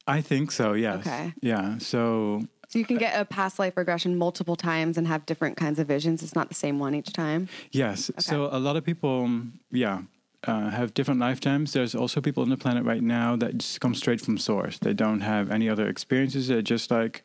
[0.07, 0.73] I think so.
[0.73, 0.99] Yes.
[1.07, 1.33] Okay.
[1.41, 1.77] Yeah.
[1.77, 5.79] So So you can get a past life regression multiple times and have different kinds
[5.79, 6.21] of visions.
[6.23, 7.47] It's not the same one each time.
[7.71, 8.11] Yes.
[8.19, 9.29] So a lot of people,
[9.71, 10.01] yeah,
[10.45, 11.73] uh, have different lifetimes.
[11.73, 14.77] There's also people on the planet right now that just come straight from source.
[14.77, 16.49] They don't have any other experiences.
[16.49, 17.23] They're just like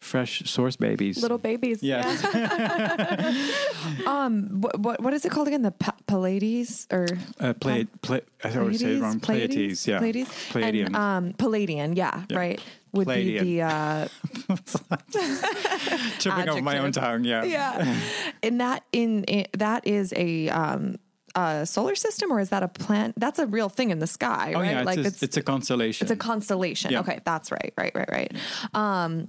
[0.00, 1.20] fresh source babies.
[1.22, 1.82] Little babies.
[1.82, 2.24] Yes.
[4.06, 5.62] Um, what what, what is it called again?
[5.62, 7.06] The pa- Pallades or
[7.38, 9.20] Uh, play, play, I always say it wrong.
[9.20, 9.86] Pleiades.
[9.86, 9.98] Yeah.
[9.98, 10.28] Pleiades.
[10.50, 10.86] Palladium.
[10.86, 11.96] And, um, Palladian.
[11.96, 12.36] Yeah, Yeah.
[12.38, 12.60] right.
[12.92, 13.44] Would Palladian.
[13.44, 14.08] be the uh,
[16.18, 17.24] Tripping over my own tongue.
[17.24, 17.44] Yeah.
[17.44, 17.96] yeah,
[18.42, 20.96] and that in, in that is a um
[21.36, 23.14] a solar system or is that a planet?
[23.16, 24.78] That's a real thing in the sky, Oh yeah.
[24.80, 26.04] It's, like a, it's it's a constellation.
[26.04, 26.90] it's a constellation.
[26.92, 27.00] Yeah.
[27.00, 28.32] Okay, that's right, right, right, right.
[28.74, 29.28] Um,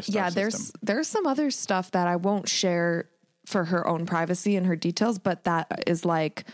[0.00, 0.80] Star yeah, there's system.
[0.82, 3.08] there's some other stuff that I won't share
[3.46, 6.44] for her own privacy and her details, but that is like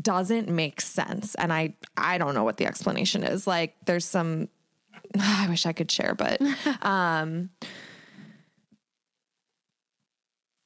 [0.00, 3.46] doesn't make sense, and I I don't know what the explanation is.
[3.46, 4.48] Like, there's some
[5.18, 6.40] I wish I could share, but
[6.82, 7.50] um.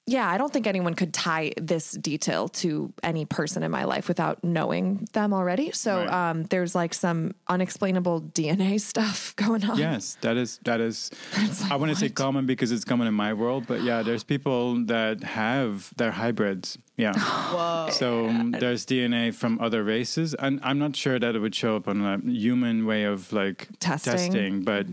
[0.07, 4.07] Yeah, I don't think anyone could tie this detail to any person in my life
[4.07, 5.73] without knowing them already.
[5.73, 6.31] So Right.
[6.31, 9.79] um, there's like some unexplainable DNA stuff going on.
[9.79, 11.11] Yes, that is that is.
[11.71, 14.85] I want to say common because it's common in my world, but yeah, there's people
[14.87, 16.77] that have they're hybrids.
[16.99, 17.15] Yeah.
[17.19, 17.89] Whoa.
[17.91, 21.77] So um, there's DNA from other races, and I'm not sure that it would show
[21.77, 24.65] up on a human way of like Testing.
[24.65, 24.87] but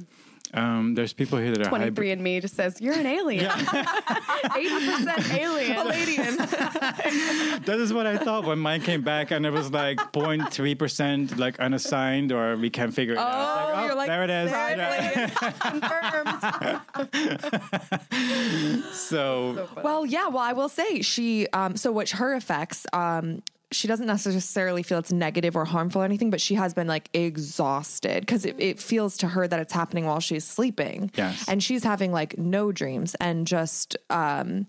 [0.53, 1.95] Um, there's people here that are hybrid.
[1.95, 3.49] 23 and me just says you're an alien.
[3.49, 5.75] 80% alien.
[5.75, 6.37] Palladian.
[7.65, 11.37] That is what I thought when mine came back, and it was like 0.3 percent
[11.37, 13.69] like unassigned, or we can't figure it out.
[13.69, 14.51] It's Oh, you're like, there it is.
[14.51, 15.51] there it Yeah.
[18.11, 18.93] Confirmed.
[18.93, 20.27] So, Well, yeah.
[20.27, 21.47] Well, I will say she.
[21.53, 22.85] Um, so, which her effects.
[22.93, 26.88] Um, she doesn't necessarily feel it's negative or harmful or anything, but she has been
[26.88, 31.12] like exhausted because it, it feels to her that it's happening while she's sleeping.
[31.15, 31.47] Yes.
[31.47, 34.67] And she's having like no dreams and just um,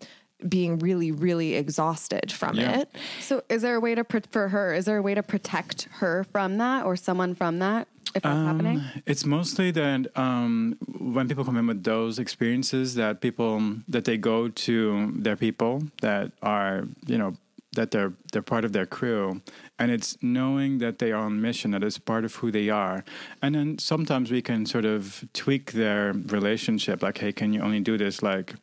[0.48, 2.80] being really, really exhausted from Yeah.
[2.80, 2.96] it.
[3.20, 4.74] So, is there a way to pr- for her?
[4.74, 8.36] Is there a way to protect her from that, or someone from that, if that's
[8.36, 8.82] happening?
[9.06, 14.16] It's mostly that um, when people come in with those experiences, that people that they
[14.16, 17.34] go to their people that are you know
[17.74, 19.40] that they're they're part of their crew,
[19.78, 23.04] and it's knowing that they are on mission, that is part of who they are,
[23.40, 27.80] and then sometimes we can sort of tweak their relationship, like, hey, can you only
[27.80, 28.54] do this like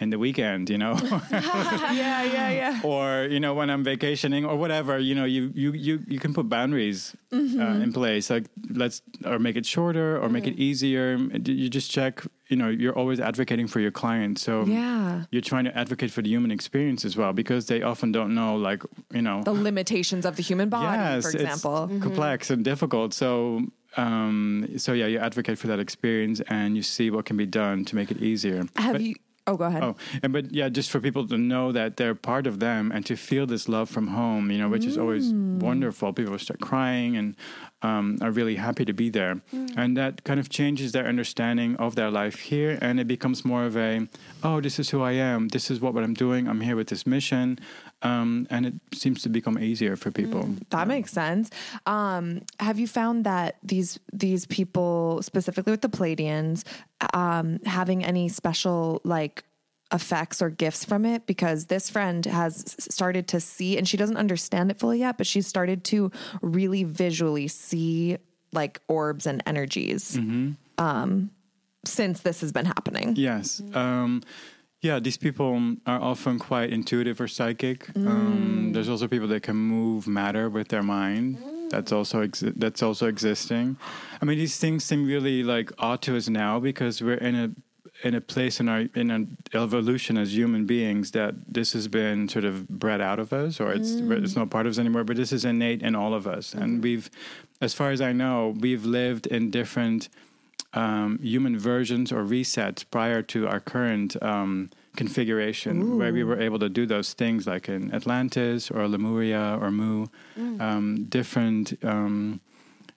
[0.00, 0.94] in the weekend, you know?
[1.30, 2.80] yeah, yeah, yeah.
[2.82, 6.32] or you know when i'm vacationing or whatever you know you you you, you can
[6.34, 7.60] put boundaries Mm-hmm.
[7.62, 10.62] uh, in place like let's or make it shorter or make it Mm-hmm.
[10.70, 11.06] easier
[11.44, 15.24] you just check you know you're always advocating for your client so Yeah.
[15.30, 18.56] you're trying to advocate for the human experience as well because they often don't know
[18.56, 18.82] like
[19.12, 21.88] you know The limitations of the human body, yes, for example.
[21.92, 23.30] it's complex and difficult so
[23.96, 27.84] um so yeah you advocate for that experience and you see what can be done
[27.88, 29.14] to make it easier Have But- you?
[29.46, 29.82] Oh, go ahead.
[29.82, 33.04] Oh, and but yeah, just for people to know that they're part of them and
[33.06, 36.12] to feel this love from home, you know, which is always wonderful.
[36.12, 37.34] People start crying and
[37.82, 39.40] um, are really happy to be there,
[39.76, 43.64] and that kind of changes their understanding of their life here, and it becomes more
[43.64, 44.06] of a,
[44.44, 45.48] oh, this is who I am.
[45.48, 46.46] This is what, what I'm doing.
[46.46, 47.58] I'm here with this mission,
[48.02, 50.48] um, and it seems to become easier for people.
[50.70, 51.50] That makes sense.
[51.86, 56.64] Um, have you found that these these people, specifically with the Pleiadians,
[57.12, 59.44] um, having any special like
[59.92, 61.26] effects or gifts from it?
[61.26, 65.26] Because this friend has started to see, and she doesn't understand it fully yet, but
[65.26, 66.10] she's started to
[66.40, 68.16] really visually see
[68.52, 70.18] like orbs and energies
[70.78, 71.30] um,
[71.84, 73.14] since this has been happening.
[73.16, 73.62] Yes.
[73.74, 74.22] Um,
[74.80, 77.88] yeah, these people um, are often quite intuitive or psychic.
[77.96, 78.74] Um, mm.
[78.74, 81.38] there's also people that can move matter with their mind.
[81.70, 83.76] That's also exi- that's also existing.
[84.20, 87.50] I mean, these things seem really like odd to us now because we're in a
[88.02, 92.28] in a place in our in an evolution as human beings that this has been
[92.28, 94.24] sort of bred out of us, or it's mm.
[94.24, 95.04] it's not part of us anymore.
[95.04, 96.80] But this is innate in all of us, and mm-hmm.
[96.80, 97.10] we've,
[97.60, 100.08] as far as I know, we've lived in different
[100.74, 106.58] um, human versions or resets prior to our current um, configuration, where we were able
[106.58, 110.06] to do those things like in Atlantis or Lemuria or Mu,
[110.60, 111.72] um, different.
[111.84, 112.40] Um,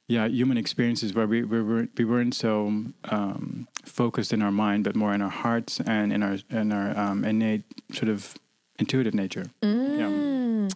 [0.07, 2.67] yeah, human experiences where we, we, were, we weren't so
[3.05, 6.97] um, focused in our mind, but more in our hearts and in our in our
[6.97, 8.35] um, innate sort of
[8.79, 9.45] intuitive nature.
[9.61, 10.67] Yeah.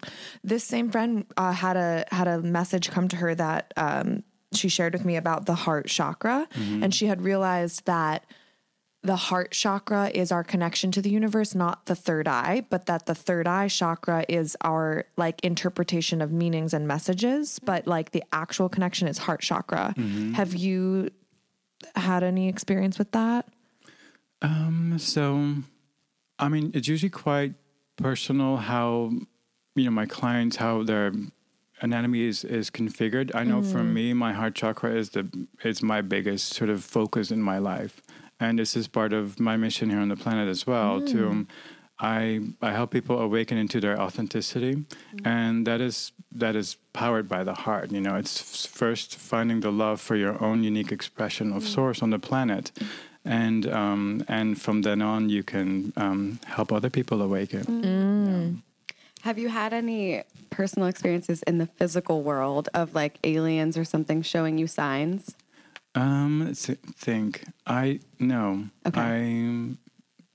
[0.44, 4.70] this same friend uh, had a had a message come to her that um, she
[4.70, 8.26] shared with me about the heart chakra, and she had realized that
[9.04, 13.06] the heart chakra is our connection to the universe, not the third eye, but that
[13.06, 18.24] the third eye chakra is our like interpretation of meanings and messages, but like the
[18.34, 19.94] actual connection is heart chakra.
[20.34, 21.10] Have you
[21.96, 23.48] had any experience with that?
[24.42, 25.56] Um, So,
[26.40, 27.54] I mean, it's usually quite
[27.98, 29.12] personal how
[29.76, 31.14] you know my clients how their
[31.82, 33.32] anatomy is is configured.
[33.36, 33.94] I know for mm-hmm.
[33.94, 35.28] me, my heart chakra is the
[35.64, 38.02] is my biggest sort of focus in my life,
[38.40, 41.02] and this is part of my mission here on the planet as well.
[41.02, 41.48] To mm.
[42.00, 44.86] I I help people awaken into their authenticity, mm.
[45.26, 47.92] and that is that is powered by the heart.
[47.92, 51.68] You know, it's first finding the love for your own unique expression of mm.
[51.68, 52.72] source on the planet,
[53.26, 58.64] and um, and from then on you can um, help other people awaken.
[59.22, 64.22] Have you had any personal experiences in the physical world of like aliens or something
[64.22, 65.36] showing you signs?
[65.96, 67.44] Um, let's think.
[67.66, 68.70] I no.
[68.86, 69.00] Okay.
[69.02, 69.78] I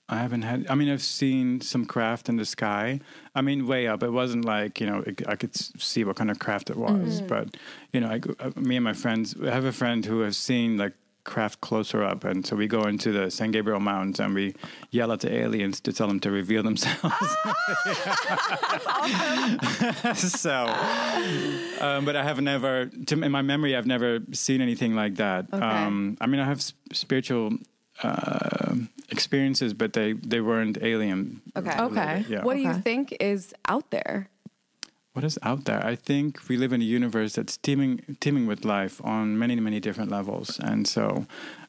[0.09, 0.66] I haven't had.
[0.68, 3.01] I mean, I've seen some craft in the sky.
[3.35, 4.03] I mean, way up.
[4.03, 5.03] It wasn't like you know.
[5.07, 7.57] It, I could see what kind of craft it was, but
[7.92, 9.35] you know, I, uh, me and my friends.
[9.40, 10.92] I have a friend who has seen like
[11.25, 14.55] craft closer up, and so we go into the San Gabriel Mountains and we
[14.91, 17.01] yell at the aliens to tell them to reveal themselves.
[20.14, 20.66] so,
[21.81, 25.47] um, but I have never, to, in my memory, I've never seen anything like that.
[25.53, 25.62] Okay.
[25.64, 27.59] Um, I mean, I have s- spiritual
[28.03, 28.75] uh,
[29.11, 31.43] experiences, but they they weren't alien.
[31.57, 31.77] Okay.
[31.79, 32.25] Okay.
[32.29, 32.43] Yeah.
[32.43, 34.29] What do you think is out there?
[35.13, 35.85] What is out there?
[35.85, 39.81] I think we live in a universe that's teeming teeming with life on many many
[39.81, 41.27] different levels, and so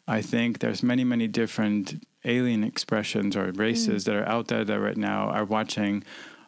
[0.07, 4.05] I think there's many many different alien expressions or races mm.
[4.05, 6.03] that are out there that right now are watching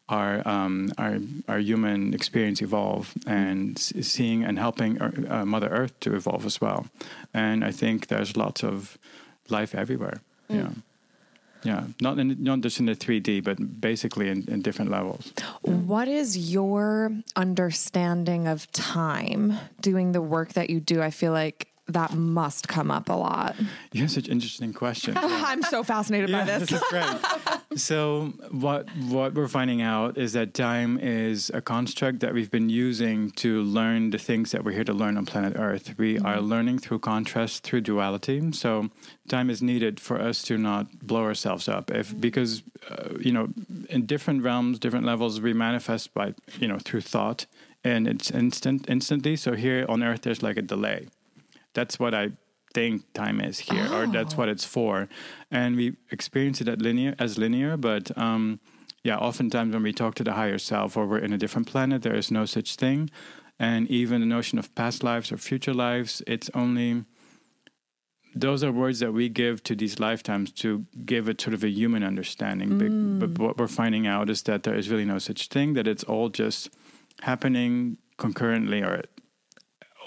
[0.07, 1.17] our um, our
[1.47, 6.61] our human experience evolve and seeing and helping our, uh, Mother Earth to evolve as
[6.61, 6.87] well.
[7.33, 8.97] And I think there's lots of
[9.49, 10.21] life everywhere.
[10.49, 10.55] Mm.
[10.55, 10.69] Yeah.
[11.65, 15.33] Yeah, not in, not just in the 3D, but basically in, in different levels.
[15.61, 21.01] What is your understanding of time doing the work that you do?
[21.01, 23.55] I feel like that must come up a lot.
[23.91, 25.17] You have such interesting questions.
[25.21, 26.69] I'm so fascinated yeah, by this.
[26.69, 27.05] this is great.
[27.75, 32.69] so what what we're finding out is that time is a construct that we've been
[32.69, 35.97] using to learn the things that we're here to learn on planet Earth.
[35.97, 36.25] We mm-hmm.
[36.25, 38.51] are learning through contrast, through duality.
[38.53, 38.89] So
[39.27, 41.91] time is needed for us to not blow ourselves up.
[41.91, 42.19] If mm-hmm.
[42.19, 43.49] because uh, you know
[43.89, 47.45] in different realms, different levels, we manifest by you know through thought
[47.83, 49.35] and it's instant instantly.
[49.35, 51.07] So here on Earth, there's like a delay
[51.75, 52.31] that's what I
[52.75, 54.01] think time is here, oh.
[54.01, 54.37] or that's oh.
[54.37, 55.07] what it's for.
[55.49, 58.59] And we experience it linear as linear, but um,
[59.03, 62.01] yeah, oftentimes when we talk to the higher self or we're in a different planet,
[62.01, 63.09] there is no such thing.
[63.57, 67.05] And even the notion of past lives or future lives, it's only
[68.37, 71.69] those are words that we give to these lifetimes to give it sort of a
[71.69, 72.69] human understanding.
[72.71, 73.19] Mm.
[73.19, 75.87] But, but what we're finding out is that there is really no such thing, that
[75.87, 76.69] it's all just
[77.21, 79.03] happening concurrently or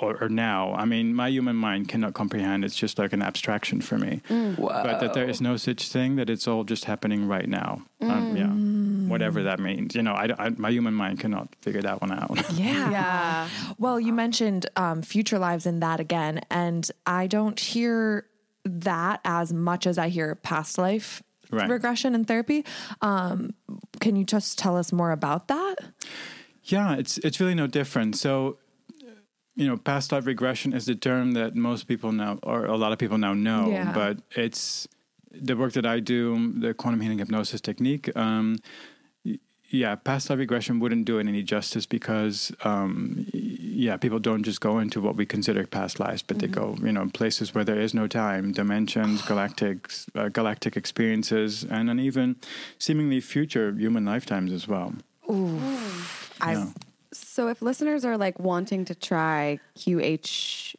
[0.00, 0.74] or, or, now.
[0.74, 2.64] I mean, my human mind cannot comprehend.
[2.64, 4.22] It's just like an abstraction for me.
[4.28, 4.56] Mm.
[4.58, 6.16] But that there is no such thing.
[6.16, 7.82] That it's all just happening right now.
[8.02, 8.10] Mm.
[8.10, 9.94] Um, yeah, whatever that means.
[9.94, 12.28] You know, I, I, my human mind cannot figure that one out.
[12.58, 12.90] Yeah.
[12.90, 13.48] yeah.
[13.78, 18.26] Well, you mentioned um, future lives in that again, and I don't hear
[18.64, 21.68] that as much as I hear past life right.
[21.68, 22.64] regression and therapy.
[23.00, 23.54] Um,
[24.00, 25.76] can you just tell us more about that?
[26.64, 28.16] Yeah, it's it's really no different.
[28.16, 28.58] So
[29.58, 32.92] you know, past life regression is the term that most people now, or a lot
[32.92, 33.92] of people now know, yeah.
[33.92, 34.86] but it's
[35.32, 38.16] the work that I do, the quantum healing hypnosis technique.
[38.16, 38.60] Um,
[39.70, 44.60] yeah, past life regression wouldn't do it any justice because, um, yeah, people don't just
[44.60, 46.46] go into what we consider past lives, but mm-hmm.
[46.46, 51.64] they go, you know, places where there is no time, dimensions, galactic, uh, galactic experiences,
[51.64, 52.36] and then even
[52.78, 54.94] seemingly future human lifetimes as well.
[55.28, 55.60] Ooh,
[56.40, 56.72] I
[57.12, 60.72] so if listeners are like wanting to try QHHT,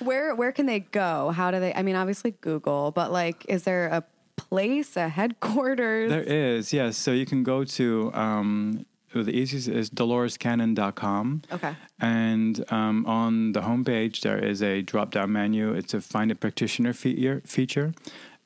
[0.06, 1.30] where where can they go?
[1.30, 4.04] How do they I mean obviously Google, but like is there a
[4.36, 6.10] place, a headquarters?
[6.10, 6.96] There is, yes.
[6.96, 11.42] So you can go to um, the easiest is dolorescannon.com.
[11.52, 11.74] Okay.
[12.00, 15.72] And um, on the homepage, there is a drop down menu.
[15.72, 17.94] It's a find a practitioner feature.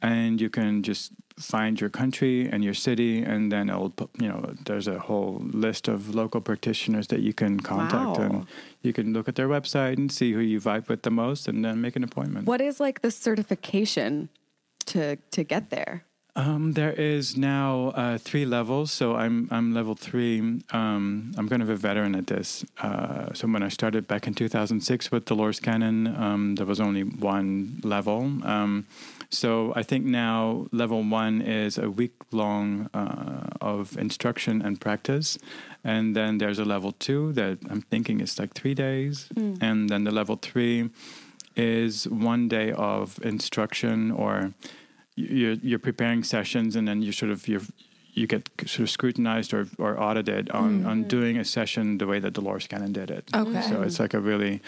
[0.02, 4.54] And you can just find your country and your city, and then it'll you know
[4.66, 8.24] there's a whole list of local practitioners that you can contact, wow.
[8.24, 8.46] and
[8.82, 11.64] you can look at their website and see who you vibe with the most, and
[11.64, 12.46] then make an appointment.
[12.46, 14.28] What is like the certification
[14.86, 16.04] to to get there?
[16.36, 18.92] Um, there is now uh, three levels.
[18.92, 20.38] So I'm I'm level three.
[20.70, 22.64] Um, I'm kind of a veteran at this.
[22.80, 27.02] Uh, so when I started back in 2006 with Dolores Cannon, um, there was only
[27.02, 28.22] one level.
[29.30, 35.38] So I think now level one is a week long uh, of instruction and practice.
[35.84, 39.28] And then there's a level two that I'm thinking is like three days.
[39.34, 39.58] Mm.
[39.62, 40.90] And then the level three
[41.56, 44.52] is one day of instruction or
[45.14, 47.62] you're, you're preparing sessions and then you sort of you're
[48.20, 50.88] you get sort of scrutinized or, or audited on, mm-hmm.
[50.88, 53.24] on doing a session the way that Dolores Cannon did it.
[53.34, 53.62] Okay.
[53.62, 54.60] So it's like a really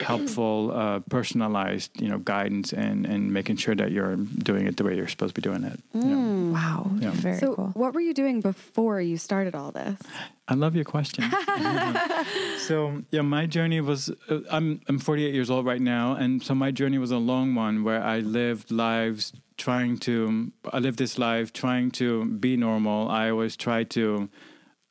[0.00, 4.84] helpful, uh, personalized, you know, guidance and, and making sure that you're doing it the
[4.84, 5.80] way you're supposed to be doing it.
[5.94, 6.52] Mm.
[6.52, 6.90] Wow.
[6.98, 7.10] Yeah.
[7.10, 7.70] Very so cool.
[7.74, 9.98] What were you doing before you started all this?
[10.46, 11.24] I love your question.
[12.58, 16.54] so yeah, my journey was uh, I'm I'm 48 years old right now, and so
[16.54, 21.52] my journey was a long one where I lived lives trying to live this life
[21.52, 23.08] trying to be normal.
[23.08, 24.30] I always try to,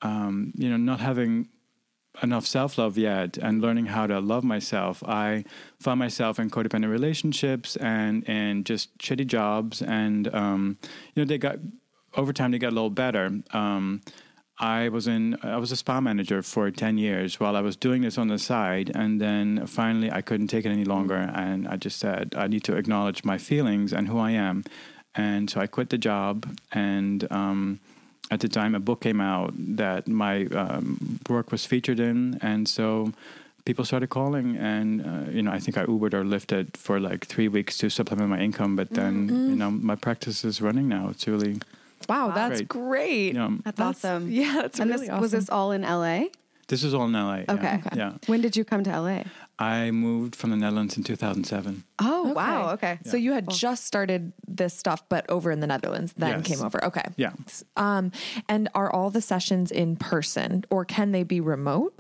[0.03, 1.49] um, you know, not having
[2.21, 5.03] enough self love yet and learning how to love myself.
[5.03, 5.43] I
[5.79, 10.77] found myself in codependent relationships and and just shitty jobs, and um,
[11.13, 11.57] you know, they got
[12.15, 13.31] over time they got a little better.
[13.51, 14.01] Um,
[14.59, 18.01] I was in I was a spa manager for 10 years while I was doing
[18.01, 21.77] this on the side and then finally I couldn't take it any longer and I
[21.77, 24.65] just said I need to acknowledge my feelings and who I am
[25.15, 27.79] and so I quit the job and um,
[28.29, 32.67] at the time a book came out that my um, work was featured in and
[32.67, 33.13] so
[33.63, 37.25] people started calling and uh, you know I think I Ubered or Lyfted for like
[37.27, 39.49] three weeks to supplement my income but then mm-hmm.
[39.51, 41.59] you know my practice is running now it's really
[42.07, 42.69] Wow, that's Great.
[42.69, 43.35] great.
[43.35, 43.49] Yeah.
[43.65, 44.31] That's, awesome.
[44.31, 45.21] Yeah, that's and really this awesome.
[45.21, 46.25] was this all in LA?
[46.67, 47.37] This is all in LA.
[47.37, 47.45] yeah.
[47.49, 47.79] Okay.
[47.95, 48.13] Yeah.
[48.27, 49.23] When did you come to LA?
[49.57, 51.83] I moved from the Netherlands in 2007.
[51.97, 52.71] Oh, wow.
[52.73, 52.99] Okay.
[53.05, 56.47] So you had just started this stuff, but over in the Netherlands, then Yes.
[56.47, 56.83] came over.
[56.85, 57.03] Okay.
[57.17, 57.31] Yeah.
[57.75, 58.11] Um,
[58.47, 61.93] and are all the sessions in person or can they be remote?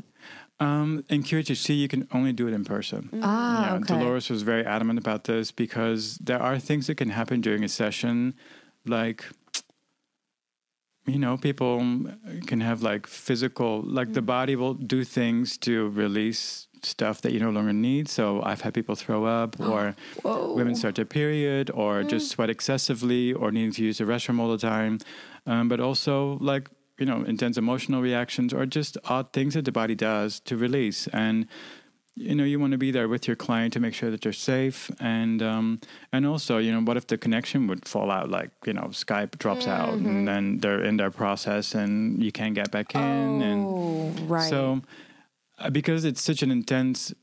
[0.61, 3.09] Um, in QHHT, you can only do it in person.
[3.23, 3.97] Ah, yeah, okay.
[3.97, 7.69] Dolores was very adamant about this because there are things that can happen during a
[7.69, 8.35] session,
[8.85, 9.25] like,
[11.13, 11.75] you know, people
[12.49, 14.13] can have like physical, like Mm.
[14.13, 18.07] the body will do things to release stuff that you no longer need.
[18.07, 19.95] So I've had people throw up, or
[20.55, 22.09] women start their period, or Mm.
[22.09, 24.99] just sweat excessively, or needing to use the restroom all the time.
[25.45, 29.71] Um, but also like you know intense emotional reactions, or just odd things that the
[29.71, 31.47] body does to release and
[32.19, 34.33] you know you want to be there with your client to make sure that they're
[34.53, 35.79] safe and um,
[36.13, 39.37] and also you know what if the connection would fall out like you know skype
[39.43, 40.07] drops out Mm-hmm.
[40.09, 44.49] and then they're in their process and you can't get back in and Oh, right.
[44.49, 44.81] so
[45.59, 47.13] uh, because it's such an intense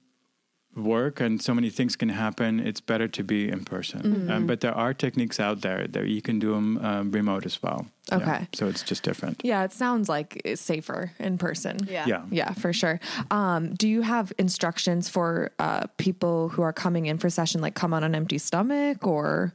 [0.77, 4.31] work and so many things can happen it's better to be in person Mm-hmm.
[4.31, 7.63] um, but there are techniques out there that you can do them um, remote as
[7.63, 8.17] well Yeah.
[8.19, 8.47] Okay.
[8.55, 11.77] so it's just different yeah, it sounds like it's safer in person.
[11.89, 13.01] yeah Yeah, for sure.
[13.31, 17.75] Um, do you have instructions for uh, people who are coming in for session, like
[17.75, 19.53] come on an empty stomach, or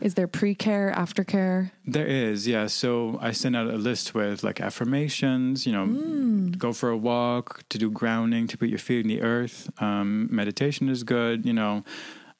[0.00, 1.70] is there pre care, aftercare?
[1.86, 2.66] There is, yeah.
[2.66, 7.62] So I send out a list with like affirmations, you know, go for a walk,
[7.68, 9.70] to do grounding, to put your feet in the earth.
[9.80, 11.84] Um, meditation is good, you know,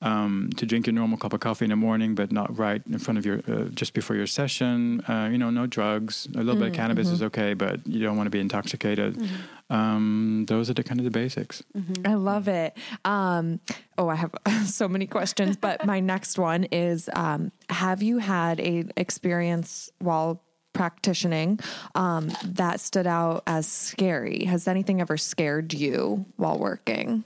[0.06, 2.98] um, to drink your normal cup of coffee in the morning, but not right in
[2.98, 5.00] front of your, uh, just before your session.
[5.08, 6.28] Uh, you know, no drugs.
[6.34, 9.20] A little bit of cannabis is okay, but you don't want to be intoxicated.
[9.68, 11.62] Um, those are the kind of the basics.
[12.04, 12.76] I love it.
[13.04, 13.58] Um,
[13.98, 14.32] oh, I have
[14.66, 20.40] so many questions, but my next one is: um, Have you had a experience while
[20.72, 21.58] practicing
[21.96, 24.44] um, that stood out as scary?
[24.44, 27.24] Has anything ever scared you while working?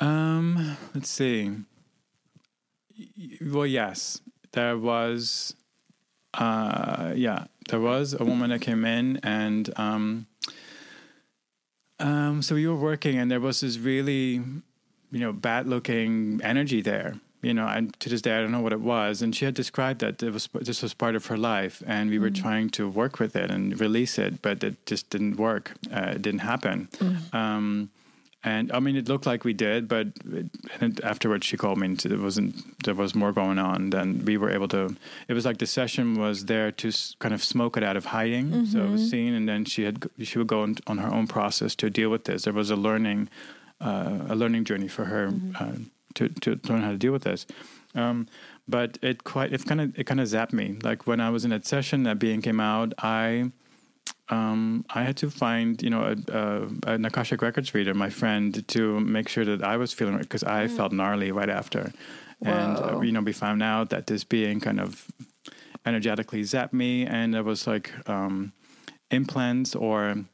[0.00, 1.52] Um, let's see.
[3.40, 4.20] Well, yes,
[4.52, 5.54] there was.
[6.34, 10.26] Uh, yeah, there was a woman that came in, and um,
[12.00, 14.42] um, so we were working, and there was this really,
[15.12, 17.20] you know, bad-looking energy there.
[17.40, 19.20] You know, and to this day, I don't know what it was.
[19.20, 22.18] And she had described that it was this was part of her life, and we
[22.18, 25.74] were trying to work with it and release it, but it just didn't work.
[25.92, 26.88] Uh, it didn't happen.
[27.34, 27.90] Um,
[28.44, 32.04] and I mean, it looked like we did, but it, afterwards she called me and
[32.04, 32.84] it wasn't.
[32.84, 34.94] There was more going on than we were able to.
[35.28, 38.66] It was like the session was there to kind of smoke it out of hiding,
[38.66, 41.26] so it was seen, and then she had she would go on, on her own
[41.26, 42.44] process to deal with this.
[42.44, 43.30] There was a learning,
[43.80, 45.76] uh, a learning journey for her uh,
[46.14, 47.46] to to learn how to deal with this.
[47.94, 48.28] Um,
[48.68, 50.76] but it quite it kind of it kind of zapped me.
[50.82, 53.52] Like when I was in that session, that being came out, I
[54.28, 58.66] um, I had to find, you know, a, a, an Akashic Records reader, my friend,
[58.68, 61.92] to make sure that I was feeling because I felt gnarly right after.
[62.42, 65.06] And, uh, you know, we found out that this being kind of
[65.86, 68.52] energetically zapped me, and there was like um,
[69.10, 70.24] implants or,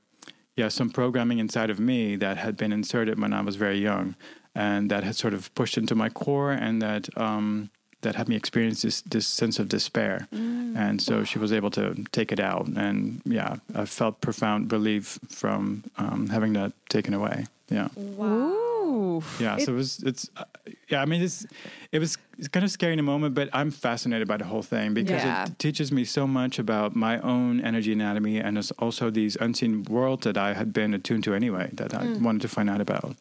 [0.57, 4.15] yeah, some programming inside of me that had been inserted when I was very young
[4.55, 7.09] and that had sort of pushed into my core and that.
[7.17, 7.71] Um,
[8.03, 11.95] that had me experience this this sense of despair, and so she was able to
[12.13, 17.47] take it out, and yeah, I felt profound relief from um, having that taken away.
[17.71, 19.23] Yeah, Ooh.
[19.39, 19.57] yeah.
[19.59, 20.45] so it was it's uh,
[20.89, 21.03] yeah.
[21.03, 21.47] I mean, it's
[21.93, 24.63] it was it's kind of scary in a moment, but I'm fascinated by the whole
[24.63, 25.45] thing because Yeah.
[25.47, 29.85] it teaches me so much about my own energy anatomy and it's also these unseen
[29.85, 33.15] worlds that I had been attuned to anyway that I wanted to find out about.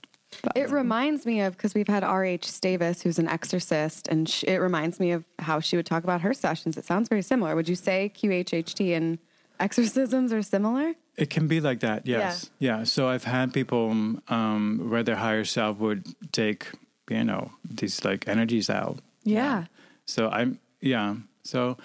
[0.55, 2.43] It reminds me of because we've had R.H.
[2.43, 6.21] Stavis, who's an exorcist, and sh- it reminds me of how she would talk about
[6.21, 6.77] her sessions.
[6.77, 7.55] It sounds very similar.
[7.55, 9.19] Would you say QHHT and
[9.59, 10.93] exorcisms are similar?
[11.17, 12.49] It can be like that, yes.
[12.59, 12.83] Yeah.
[12.85, 13.89] So I've had people
[14.29, 16.67] um, where their higher self would take,
[17.09, 18.99] you know, these like energies out.
[19.23, 19.65] Yeah.
[20.05, 21.15] So I'm, yeah.
[21.43, 21.77] So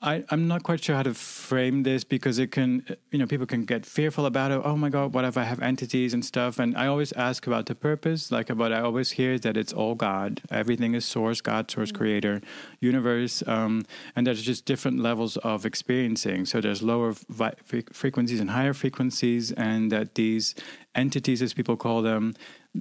[0.00, 3.46] I, I'm not quite sure how to frame this because it can, you know, people
[3.46, 4.60] can get fearful about it.
[4.64, 6.60] Oh my God, what if I have entities and stuff?
[6.60, 8.30] And I always ask about the purpose.
[8.30, 10.40] Like, what I always hear is that it's all God.
[10.52, 12.40] Everything is source, God, source, creator,
[12.78, 13.42] universe.
[13.48, 13.84] Um,
[14.14, 16.46] and there's just different levels of experiencing.
[16.46, 17.56] So there's lower vi-
[17.92, 20.54] frequencies and higher frequencies, and that these
[20.94, 22.34] entities, as people call them,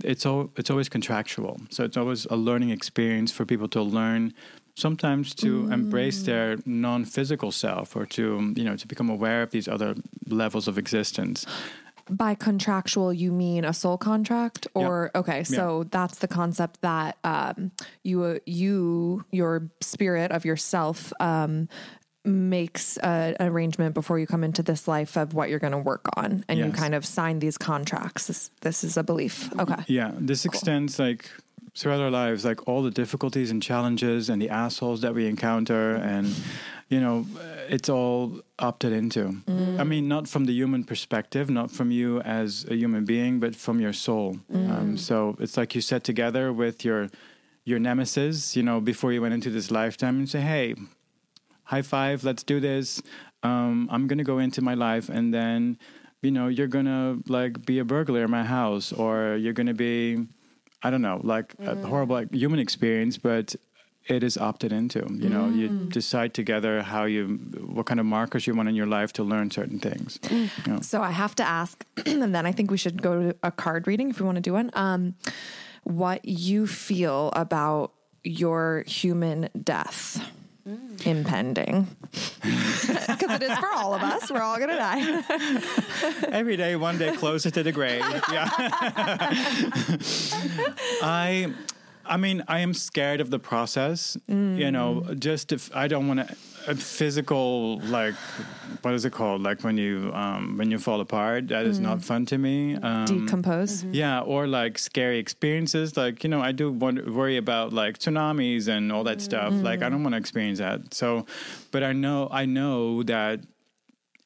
[0.04, 1.62] it's all it's always contractual.
[1.72, 4.34] So it's always a learning experience for people to learn
[4.78, 9.68] sometimes to embrace their non-physical self or to you know to become aware of these
[9.68, 9.96] other
[10.28, 11.46] levels of existence
[12.10, 15.44] By contractual, you mean a soul contract, or okay?
[15.44, 17.72] So that's the concept that um,
[18.04, 21.68] you, you, your spirit of yourself, um,
[22.24, 25.78] makes a, an arrangement before you come into this life of what you're going to
[25.78, 28.28] work on and you kind of sign these contracts.
[28.28, 29.52] This, this is a belief.
[29.60, 29.84] Okay.
[29.88, 31.30] Yeah, this extends like
[31.78, 35.96] throughout our lives, like all the difficulties and challenges and the assholes that we encounter,
[35.96, 36.26] and
[36.90, 37.26] you know,
[37.70, 39.24] it's all opted into.
[39.82, 43.56] I mean, not from the human perspective, not from you as a human being, but
[43.56, 44.38] from your soul.
[44.54, 47.10] Um, so it's like you sat together with your
[47.66, 50.76] your nemesis, you know, before you went into this lifetime, and say, "Hey,
[51.64, 53.02] high five, let's do this.
[53.44, 55.78] Um, I'm gonna go into my life, and then,
[56.22, 60.28] you know, you're gonna like be a burglar in my house, or you're gonna be,
[60.84, 63.56] I don't know, like a horrible like, human experience, but
[64.08, 65.00] it is opted into.
[65.12, 67.28] You know, you decide together how you,
[67.66, 70.20] what kind of markers you want in your life to learn certain things.
[70.30, 70.82] You know.
[70.82, 73.88] So I have to ask, and then I think we should go to a card
[73.88, 74.72] reading if we want to do one.
[74.74, 75.16] Um,
[75.84, 80.22] what you feel about your human death
[80.68, 81.08] Mm.
[81.08, 81.88] impending?
[83.08, 84.30] Because it is for all of us.
[84.30, 85.24] We're all going to die.
[86.30, 88.04] Every day, one day closer to the grave.
[88.32, 88.50] Yeah.
[91.02, 91.54] I,
[92.08, 94.18] I mean, I am scared of the process.
[94.28, 96.36] You know, just if I don't want to,
[96.68, 98.16] a physical like,
[98.82, 99.42] what is it called?
[99.42, 102.76] Like when you um, when you fall apart, that is not fun to me.
[102.76, 103.84] Um, Decompose.
[103.86, 105.96] yeah, or like scary experiences.
[105.96, 109.54] Like you know, I do wonder, worry about like tsunamis and all that stuff.
[109.54, 110.94] Like I don't want to experience that.
[110.94, 111.26] So,
[111.72, 113.42] but I know I know that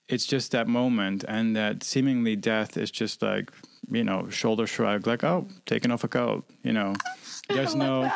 [0.08, 3.52] it's just that moment, and that seemingly death is just like
[3.92, 6.46] you know shoulder shrug, like oh, taking off a coat.
[6.64, 6.96] You know,
[7.50, 8.12] there's no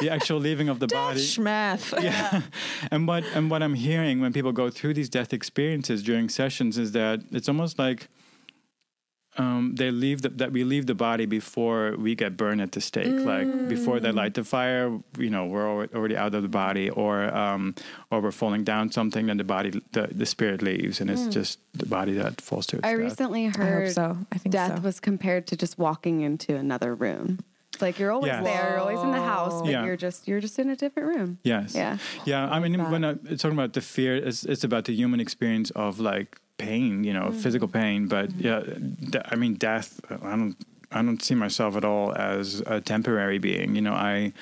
[0.00, 1.20] the actual leaving of the body.
[1.20, 1.94] Schmath.
[2.02, 2.42] Yeah.
[2.90, 6.76] and what and what I'm hearing when people go through these death experiences during sessions
[6.78, 8.08] is that it's almost like
[9.38, 12.80] um, they leave the, that we leave the body before we get burned at the
[12.80, 13.06] stake.
[13.24, 17.32] Like before they light the fire, you know, we're already out of the body, or
[17.34, 17.74] um,
[18.10, 21.60] or we're falling down something, then the body, the, the spirit leaves, and it's just
[21.74, 22.98] the body that falls to its I death.
[23.00, 24.18] recently heard hope so.
[24.32, 24.82] I think death so.
[24.82, 27.38] was compared to just walking into another room.
[27.72, 28.42] It's like you're always Yes.
[28.42, 29.84] there, you're always in the house, but Yeah.
[29.84, 31.38] you're just you're just in a different room.
[31.44, 31.72] Yes.
[31.74, 31.98] Yeah.
[32.24, 32.48] Yeah.
[32.50, 32.90] I, mean, that.
[32.90, 37.04] when I'm talking about the fear, it's, it's about the human experience of like pain,
[37.04, 38.06] you know, physical pain.
[38.06, 38.60] But yeah,
[39.12, 40.00] de- I mean, death.
[40.10, 40.56] I don't.
[40.92, 43.74] I don't see myself at all as a temporary being.
[43.74, 44.32] You know, I.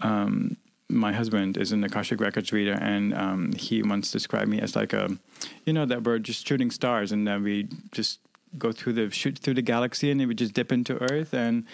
[0.00, 0.56] Um,
[0.88, 4.92] my husband is an Akashic Records reader, and um, he once described me as like
[4.92, 5.08] a,
[5.64, 8.18] you know, that we're just shooting stars, and then we just
[8.58, 11.64] go through the shoot through the galaxy, and then we just dip into Earth, and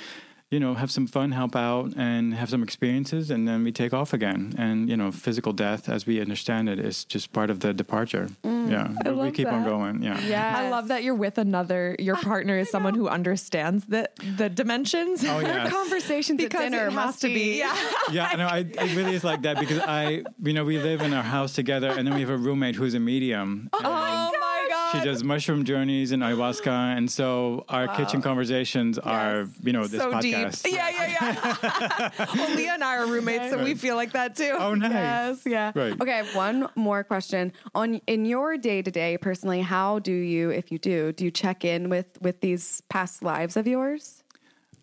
[0.51, 3.92] you know, have some fun, help out, and have some experiences, and then we take
[3.92, 4.55] off again.
[4.57, 8.28] And you know, physical death, as we understand it, is just part of the departure.
[8.44, 8.70] Mm.
[8.70, 10.03] yeah, but we love keep on going.
[10.03, 10.57] Yeah, Yeah.
[10.57, 11.97] I love that you're with another.
[11.99, 15.24] Your ah, partner is someone who understands the the dimensions.
[15.24, 15.68] Oh yeah.
[15.68, 17.59] Conversations because at dinner has must to be.
[17.59, 17.76] Yeah.
[18.12, 21.12] yeah, no, I, it really is like that because I, you know, we live in
[21.12, 23.68] our house together, and then we have a roommate who's a medium.
[23.72, 24.93] Oh my god.
[24.93, 30.01] She does mushroom journeys and ayahuasca, and so our kitchen conversations are, you know, this
[30.01, 30.62] so podcast.
[30.62, 30.75] deep.
[30.75, 32.27] Yeah, yeah, yeah.
[32.35, 34.55] well, Leah and I are roommates, so we feel like that too.
[34.59, 34.93] Oh, nice.
[34.93, 35.73] Yes, yeah.
[35.75, 36.01] Right.
[36.01, 37.53] Okay, I have one more question.
[37.75, 41.31] On in your day to day, personally, how do you, if you do, do you
[41.31, 44.23] check in with with these past lives of yours?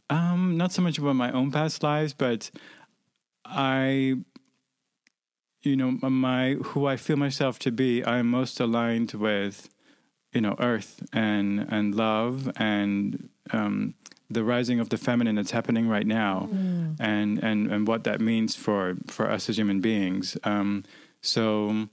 [0.09, 2.51] Um, not so much about my own past lives, but
[3.45, 4.15] I,
[5.63, 8.05] you know, my who I feel myself to be.
[8.05, 9.69] I'm most aligned with,
[10.33, 13.93] you know, Earth and and love and um,
[14.29, 16.49] the rising of the feminine that's happening right now,
[16.99, 20.37] and and and what that means for for us as human beings.
[20.43, 20.83] Um,
[21.21, 21.87] so.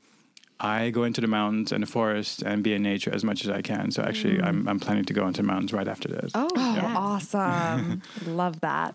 [0.62, 3.50] I go into the mountains and the forest and be in nature as much as
[3.50, 3.90] I can.
[3.90, 6.32] So actually, I'm I'm planning to go into the mountains right after this.
[6.34, 8.02] Oh, Awesome.
[8.26, 8.94] Love that.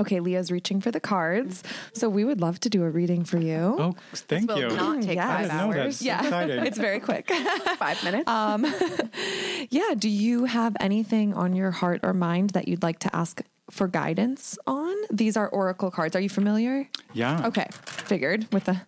[0.00, 1.62] Okay, Leah's reaching for the cards.
[1.92, 3.76] So we would love to do a reading for you.
[3.78, 4.68] Oh, thank will you.
[4.68, 5.26] not take Yes.
[5.28, 6.02] Five didn't know hours.
[6.02, 6.22] Yeah.
[6.22, 6.62] Excited.
[6.68, 7.30] It's very quick.
[7.78, 8.28] Five minutes.
[8.28, 8.64] Um,
[9.70, 13.42] yeah, do you have anything on your heart or mind that you'd like to ask
[13.70, 14.94] for guidance on?
[15.10, 16.16] These are oracle cards.
[16.16, 16.88] Are you familiar?
[17.12, 17.46] Yeah.
[17.46, 18.80] Okay, figured with the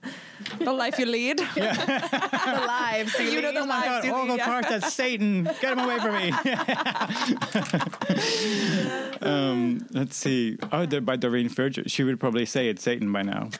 [0.58, 1.38] the life you lead.
[1.54, 3.18] the lives.
[3.18, 4.40] You know the Oh my lives God, you all lead.
[4.40, 5.44] cards, that's Satan.
[5.60, 6.32] Get him away from me.
[9.22, 10.58] um, let's see.
[10.72, 11.84] Oh, they're by Doreen Virtue.
[11.86, 13.50] She would probably say it's Satan by now.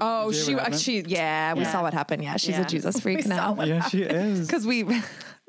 [0.00, 1.72] Oh, she, what she, yeah, we Yeah.
[1.72, 2.22] saw what happened.
[2.22, 2.62] Yeah, she's Yeah.
[2.62, 3.56] a Jesus freak now.
[3.64, 4.46] yeah, she is.
[4.46, 4.84] Because we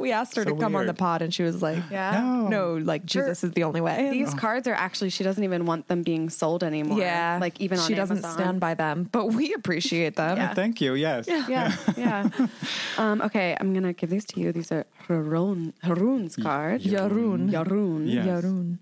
[0.02, 2.20] we asked her So to come on the pod, and she was like, Yeah.
[2.20, 2.48] No.
[2.48, 5.88] "No, like Jesus is the only way." These cards are actually she doesn't even want
[5.88, 7.00] them being sold anymore.
[7.00, 7.94] yeah, like even on the city.
[7.94, 8.34] she doesn't Amazon.
[8.40, 10.38] stand by them, but we appreciate them.
[10.38, 10.54] Yeah.
[10.54, 10.96] Thank you.
[10.96, 11.28] Yes.
[11.28, 12.30] Yeah, yeah.
[12.98, 14.52] um, okay, I'm gonna give these to you.
[14.52, 16.82] These are Harun, Harun's card.
[16.82, 17.50] Yarun.
[17.52, 18.12] Yarun.
[18.12, 18.26] Yes.
[18.26, 18.78] Yarun.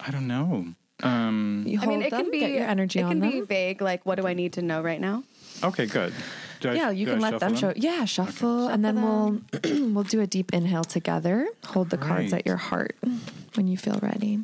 [0.00, 0.66] I don't know.
[1.02, 3.30] Um, You I mean, it them, can be your energy it on can them.
[3.30, 3.80] be vague.
[3.80, 5.24] Like, what do I need to know right now?
[5.64, 6.12] okay, good.
[6.60, 7.68] Do I- yeah, you can I let them show.
[7.72, 9.40] shuffle Yeah, shuffle, and then we'll
[9.94, 11.48] we'll do a deep inhale together.
[11.66, 12.96] Hold the cards at your heart
[13.54, 14.40] when you feel ready.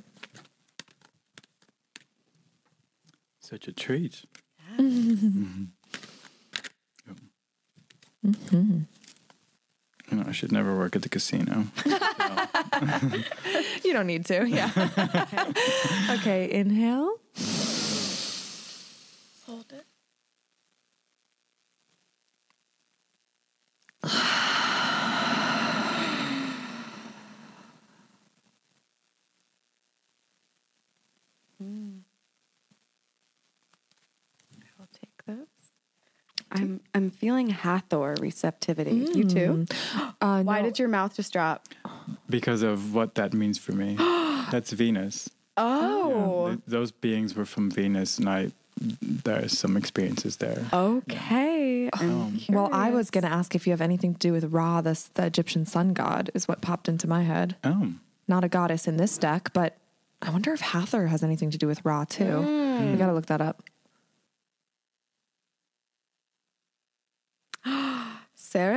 [3.41, 4.25] Such a treat.
[4.79, 5.69] Mhm.
[10.11, 11.67] You know, I should never work at the casino.
[13.85, 14.47] You don't need to.
[14.49, 14.71] Yeah.
[16.19, 17.15] okay, inhale.
[19.47, 19.87] Hold it.
[34.79, 35.49] I'll take this.
[36.53, 38.97] I'm I'm feeling Hathor receptivity.
[38.97, 39.29] You hmm.
[39.29, 39.67] too?
[40.19, 41.69] Uh, Why no, did your mouth just drop?
[42.29, 43.97] because of what that means for me.
[44.51, 45.29] That's Venus.
[45.57, 46.49] Oh.
[46.49, 50.65] Th- those beings were from Venus, and I there's some experiences there.
[50.73, 51.89] Okay.
[51.95, 54.45] I'm um, Well, I was going to ask if you have anything to do with
[54.53, 57.57] Ra, the, the Egyptian sun god, is what popped into my head.
[57.65, 57.95] Oh,
[58.29, 59.77] Not a goddess in this deck, but
[60.21, 62.43] I wonder if Hathor has anything to do with Ra too.
[62.43, 62.93] Hmm.
[62.93, 63.63] We got to look that up.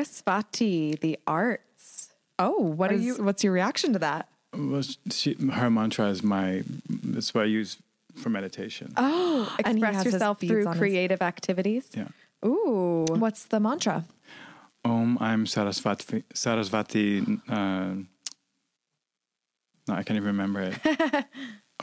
[0.03, 2.09] Sarasvati, the arts.
[2.37, 4.27] Oh, what Are is you- what's your reaction to that?
[4.53, 4.81] well,
[5.11, 6.63] she, her mantra is my.
[6.89, 7.77] That's what I use
[8.15, 8.93] for meditation.
[8.97, 11.89] Oh, and he Express yourself through on his- creative activities.
[11.93, 12.07] Yeah.
[12.45, 13.05] Ooh.
[13.09, 14.05] What's the mantra?
[14.85, 16.23] Om I'm Sarasvati.
[16.33, 17.41] Sarasvati.
[17.49, 18.03] Uh,
[19.87, 20.75] no, I can't even remember it.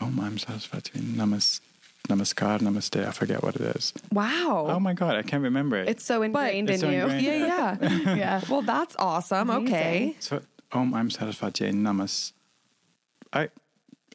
[0.01, 0.99] Om I'm Sarasvati.
[1.15, 1.61] Namas,
[2.09, 3.07] namaskar, namaste.
[3.07, 3.93] I forget what it is.
[4.13, 4.67] Wow.
[4.69, 5.89] Oh my god, I can't remember it.
[5.89, 7.03] It's so ingrained It's in so you.
[7.03, 7.25] ingrained.
[7.25, 8.15] yeah, yeah.
[8.17, 8.41] yeah.
[8.49, 9.51] well, that's awesome.
[9.51, 10.17] Okay.
[10.21, 10.41] So
[10.73, 11.73] Om I'm Sarasvati.
[11.73, 12.33] Namas.
[13.33, 13.49] I.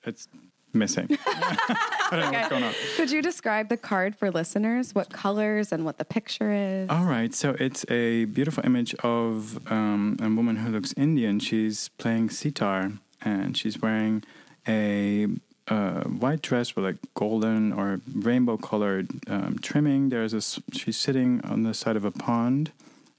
[0.03, 0.27] It's
[0.73, 1.07] missing.
[1.27, 1.67] I
[2.11, 2.73] don't know what's going on.
[2.95, 4.95] Could you describe the card for listeners?
[4.95, 6.89] What colors and what the picture is?
[6.89, 11.39] All right, so it's a beautiful image of um, a woman who looks Indian.
[11.39, 14.23] She's playing sitar and she's wearing
[14.67, 15.27] a
[15.71, 20.09] uh, white dress with like golden or rainbow colored um, trimming.
[20.09, 20.41] There's a
[20.73, 22.71] she's sitting on the side of a pond,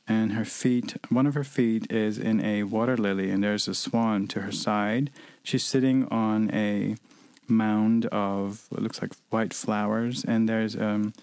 [0.06, 3.74] and her feet, one of her feet, is in a water lily, and there's a
[3.74, 5.10] swan to her side.
[5.42, 6.96] She's sitting on a
[7.48, 11.14] mound of what looks like white flowers, and there's um,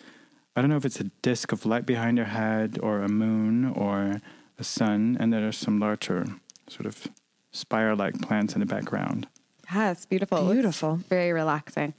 [0.56, 3.66] I don't know if it's a disk of light behind her head or a moon
[3.66, 4.20] or
[4.58, 6.26] a sun, and there are some larger
[6.68, 7.08] sort of
[7.52, 9.28] spire-like plants in the background.
[9.74, 10.52] Yes, beautiful.
[10.52, 10.96] Beautiful.
[10.96, 11.94] Very relaxing.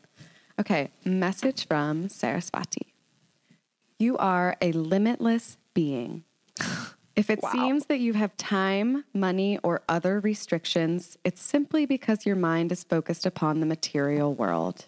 [0.59, 2.93] Okay, message from Sarasvati.
[3.99, 6.25] You are a limitless being.
[7.17, 12.37] If it seems that you have time, money, or other restrictions, it's simply because your
[12.37, 14.87] mind is focused upon the material world.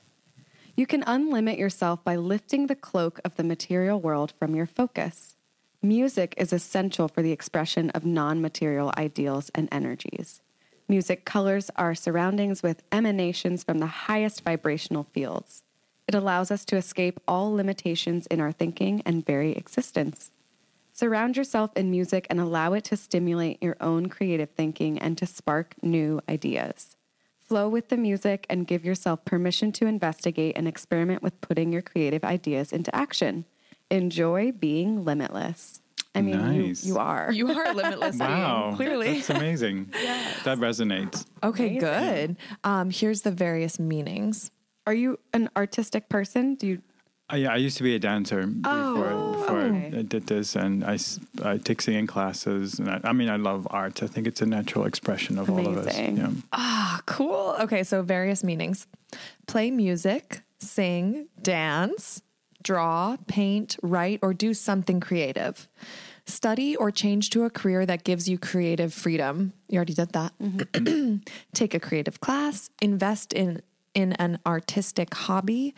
[0.75, 5.37] You can unlimit yourself by lifting the cloak of the material world from your focus.
[5.83, 10.41] Music is essential for the expression of non material ideals and energies.
[10.93, 15.63] Music colors our surroundings with emanations from the highest vibrational fields.
[16.07, 20.33] It allows us to escape all limitations in our thinking and very existence.
[20.91, 25.25] Surround yourself in music and allow it to stimulate your own creative thinking and to
[25.25, 26.95] spark new ideas.
[27.41, 31.81] Flow with the music and give yourself permission to investigate and experiment with putting your
[31.81, 33.47] creative ideas into action.
[33.91, 35.81] Enjoy being limitless.
[36.15, 36.37] I mean,
[36.67, 36.85] Nice.
[36.85, 37.33] you, you are.
[37.33, 39.15] You are limitless Wow, being, clearly.
[39.15, 39.93] that's amazing.
[40.45, 41.25] That resonates.
[41.43, 42.37] Okay, good.
[42.65, 44.51] Um, here's the various meanings.
[44.87, 46.55] Are you an artistic person?
[46.57, 46.83] Do you?
[47.33, 49.99] Uh, yeah, I used to be a dancer before, before okay.
[49.99, 50.99] I did this, and I,
[51.43, 52.79] I take singing classes.
[52.79, 54.03] And I, I mean, I love art.
[54.03, 55.97] I think it's a natural expression of all of us.
[55.97, 56.17] Amazing.
[56.19, 56.31] Yeah.
[56.53, 57.57] Ah, cool.
[57.61, 58.87] Okay, so various meanings
[59.47, 62.21] play music, sing, dance,
[62.63, 65.69] draw, paint, write, or do something creative.
[66.27, 69.53] Study or change to a career that gives you creative freedom.
[69.69, 70.33] You already did that.
[70.41, 71.17] Mm-hmm.
[71.55, 73.63] Take a creative class, invest in
[73.95, 75.75] in an artistic hobby,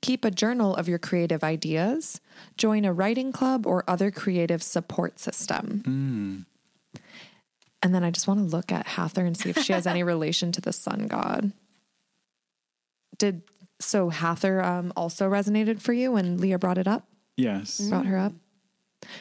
[0.00, 2.20] keep a journal of your creative ideas,
[2.56, 5.82] join a writing club or other creative support system.
[5.84, 7.00] Hmm.
[7.82, 10.02] And then I just want to look at Hathor and see if she has any
[10.14, 11.52] relation to the sun god.
[13.18, 13.42] Did
[13.80, 17.06] so Hathor um, also resonated for you when Leah brought it up?
[17.36, 17.80] Yes.
[17.80, 18.32] Brought her up?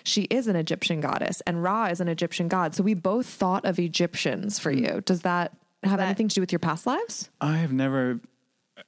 [0.03, 2.73] She is an Egyptian goddess and Ra is an Egyptian god.
[2.73, 5.01] So we both thought of Egyptians for you.
[5.05, 5.53] Does that
[5.83, 7.29] have that- anything to do with your past lives?
[7.39, 8.19] I have never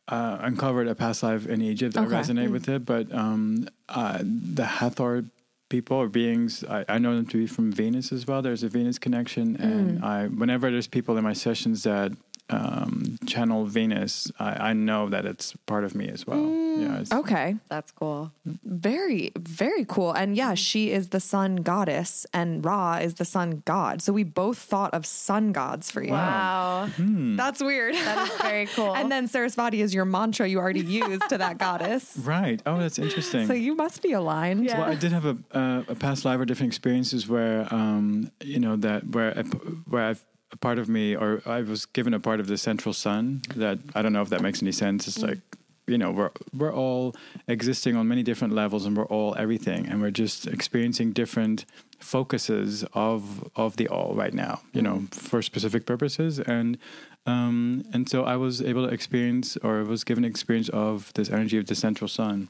[0.07, 1.93] uh, uncovered a past life in Egypt.
[1.95, 2.15] that Okay.
[2.15, 5.26] resonate with it, but um, uh, the Hathor
[5.70, 8.41] people or beings, I, I know them to be from Venus as well.
[8.41, 12.11] There's a Venus connection, and I whenever there's people in my sessions that
[12.50, 16.39] um, channel Venus, I, I know that it's part of me as well.
[16.80, 17.56] yeah, Okay.
[17.70, 18.32] That's cool.
[18.64, 20.12] Very, very cool.
[20.14, 24.02] And yeah, she is the sun goddess and Ra is the sun god.
[24.02, 26.12] So we both thought of sun gods for you.
[26.12, 26.89] Wow.
[26.97, 27.95] That's weird.
[27.95, 28.95] That is very cool.
[28.95, 32.18] and then Sarasvati is your mantra you already used to that goddess.
[32.24, 32.62] right.
[32.66, 33.45] Oh, that's interesting.
[33.47, 34.66] So you must be aligned.
[34.66, 34.80] Yeah.
[34.80, 38.60] Well, I did have a, uh, a past life or different experiences where, um, you
[38.60, 42.20] know, that where a, where I've, a part of me, or I was given a
[42.20, 43.41] part of the central sun.
[43.56, 45.08] That I don't know if that makes any sense.
[45.08, 45.39] It's like,
[45.88, 47.16] you know, we're we're all
[47.47, 51.66] existing on many different levels, and we're all everything, and we're just experiencing different
[52.00, 54.62] focuses of of the all right now.
[54.74, 56.78] You know, for specific purposes, and
[57.26, 61.58] um, and so I was able to experience, or was given experience of this energy
[61.58, 62.50] of the central sun.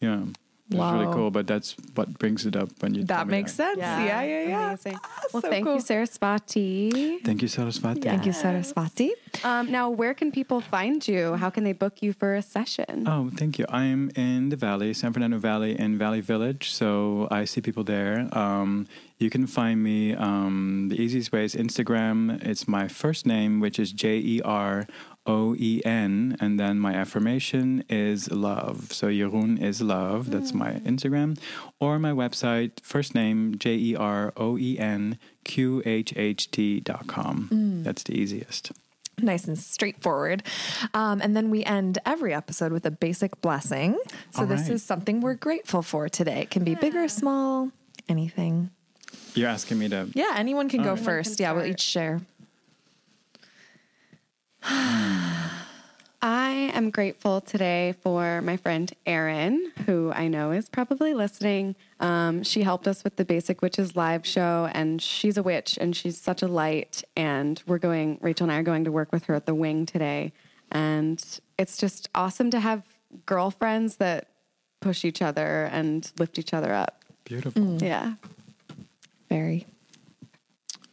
[0.00, 0.24] Yeah.
[0.68, 1.12] It was really Wow.
[1.14, 3.04] cool, but that's what brings it up when you.
[3.04, 3.78] tell That me makes sense.
[3.78, 4.66] Yeah, yeah, yeah.
[4.68, 4.98] Amazing.
[5.02, 5.76] Ah, Well, so thank cool.
[5.76, 7.22] you, Sarasvati.
[7.24, 8.02] Thank you, Sarasvati.
[8.02, 9.10] Thank you, Sarasvati.
[9.44, 11.34] Um, now, where can people find you?
[11.36, 13.06] How can they book you for a session?
[13.06, 13.66] Oh, thank you.
[13.68, 16.70] I'm in the Valley, San Fernando Valley, in Valley Village.
[16.70, 18.28] So I see people there.
[18.36, 18.86] Um,
[19.18, 20.14] you can find me.
[20.14, 22.42] Um, the easiest way is Instagram.
[22.44, 24.86] It's my first name, which is J E R
[25.26, 28.92] O E N, and then my affirmation is love.
[28.92, 30.30] So Jeroen is love.
[30.30, 30.82] That's my mm.
[30.82, 31.38] Instagram,
[31.80, 32.80] or my website.
[32.82, 37.48] First name J E R O E N Q H H T dot com.
[37.52, 37.84] Mm.
[37.84, 38.72] That's the easiest.
[39.18, 40.42] Nice and straightforward.
[40.92, 43.98] Um, and then we end every episode with a basic blessing.
[44.32, 44.72] So All this right.
[44.72, 46.42] is something we're grateful for today.
[46.42, 47.70] It can be big or small,
[48.10, 48.70] anything.
[49.34, 50.08] You're asking me to.
[50.14, 51.04] Yeah, anyone can go um, right.
[51.04, 51.40] first.
[51.40, 52.20] Yeah, we'll each share.
[54.68, 61.76] I am grateful today for my friend Erin, who I know is probably listening.
[62.00, 65.94] Um, she helped us with the Basic Witches live show, and she's a witch and
[65.94, 67.04] she's such a light.
[67.16, 69.86] And we're going, Rachel and I are going to work with her at the wing
[69.86, 70.32] today.
[70.72, 71.22] And
[71.58, 72.82] it's just awesome to have
[73.24, 74.28] girlfriends that
[74.80, 77.04] push each other and lift each other up.
[77.24, 77.82] Beautiful.
[77.82, 78.14] Yeah.
[79.28, 79.66] Very.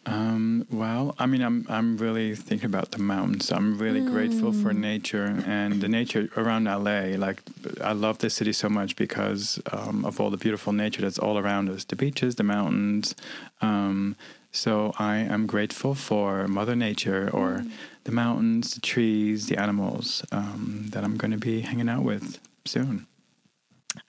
[0.06, 3.52] Um, well, I mean, I'm I'm really thinking about the mountains.
[3.52, 7.16] I'm really grateful for nature and the nature around LA.
[7.18, 7.42] Like,
[7.82, 11.38] I love this city so much because um, of all the beautiful nature that's all
[11.38, 13.16] around us the beaches, the mountains.
[13.62, 14.18] Um,
[14.52, 17.66] so, I am grateful for Mother Nature or
[18.04, 22.40] the mountains, the trees, the animals um, that I'm going to be hanging out with
[22.66, 23.08] soon.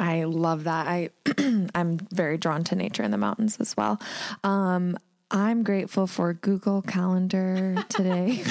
[0.01, 0.87] I love that.
[0.89, 1.11] I
[1.75, 4.01] I'm very drawn to nature in the mountains as well.
[4.43, 4.99] Um,
[5.31, 8.45] I'm grateful for Google Calendar today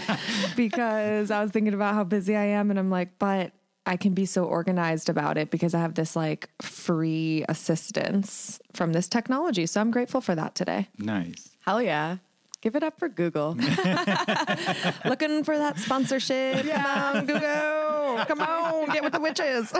[0.56, 3.52] because I was thinking about how busy I am, and I'm like, but
[3.86, 8.92] I can be so organized about it because I have this like free assistance from
[8.92, 9.66] this technology.
[9.66, 10.88] So I'm grateful for that today.
[10.98, 11.50] Nice.
[11.64, 12.16] Hell yeah.
[12.62, 13.54] Give it up for Google.
[15.04, 16.66] Looking for that sponsorship.
[16.66, 18.24] Come on, Google.
[18.26, 19.72] Come on, get with the witches.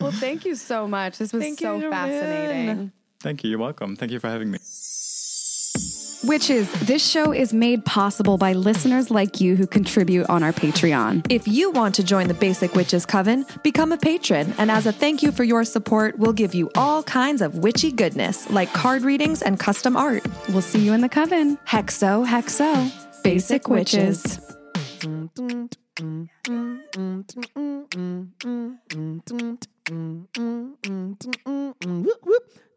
[0.00, 1.18] well, thank you so much.
[1.18, 1.90] This was Thank so Jordan.
[1.90, 2.92] fascinating.
[3.20, 3.50] Thank you.
[3.50, 3.96] You're welcome.
[3.96, 4.58] Thank you for having me.
[6.22, 11.24] Witches, this show is made possible by listeners like you who contribute on our Patreon.
[11.30, 14.52] If you want to join the Basic Witches Coven, become a patron.
[14.58, 17.90] And as a thank you for your support, we'll give you all kinds of witchy
[17.90, 20.22] goodness, like card readings and custom art.
[20.50, 21.56] We'll see you in the coven.
[21.66, 22.92] Hexo, hexo.
[23.22, 24.40] Basic Witches.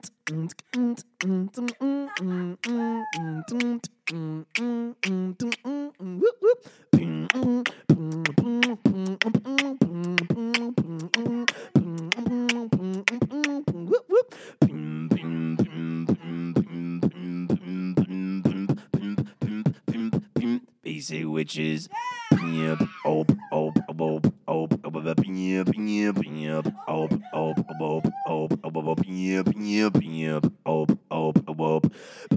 [20.83, 21.87] Basic witches.
[22.31, 22.81] Yep.
[23.03, 26.65] Op, op, op, op, op, op, op, yep, yep, yep.
[26.85, 30.45] Op, op, op, op, op, op, op, yep, yep, yep.
[30.63, 31.85] Op, op, op, op,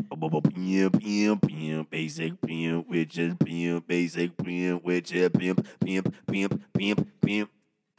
[0.09, 1.89] Op, op, op, yep, yep, yep.
[1.89, 6.90] Basic pimp, witches, pimp, basic pimp, witches, pimp, pimp, pimp, pimp, pimp.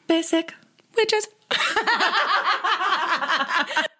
[0.06, 0.54] Basic
[0.96, 1.28] witches.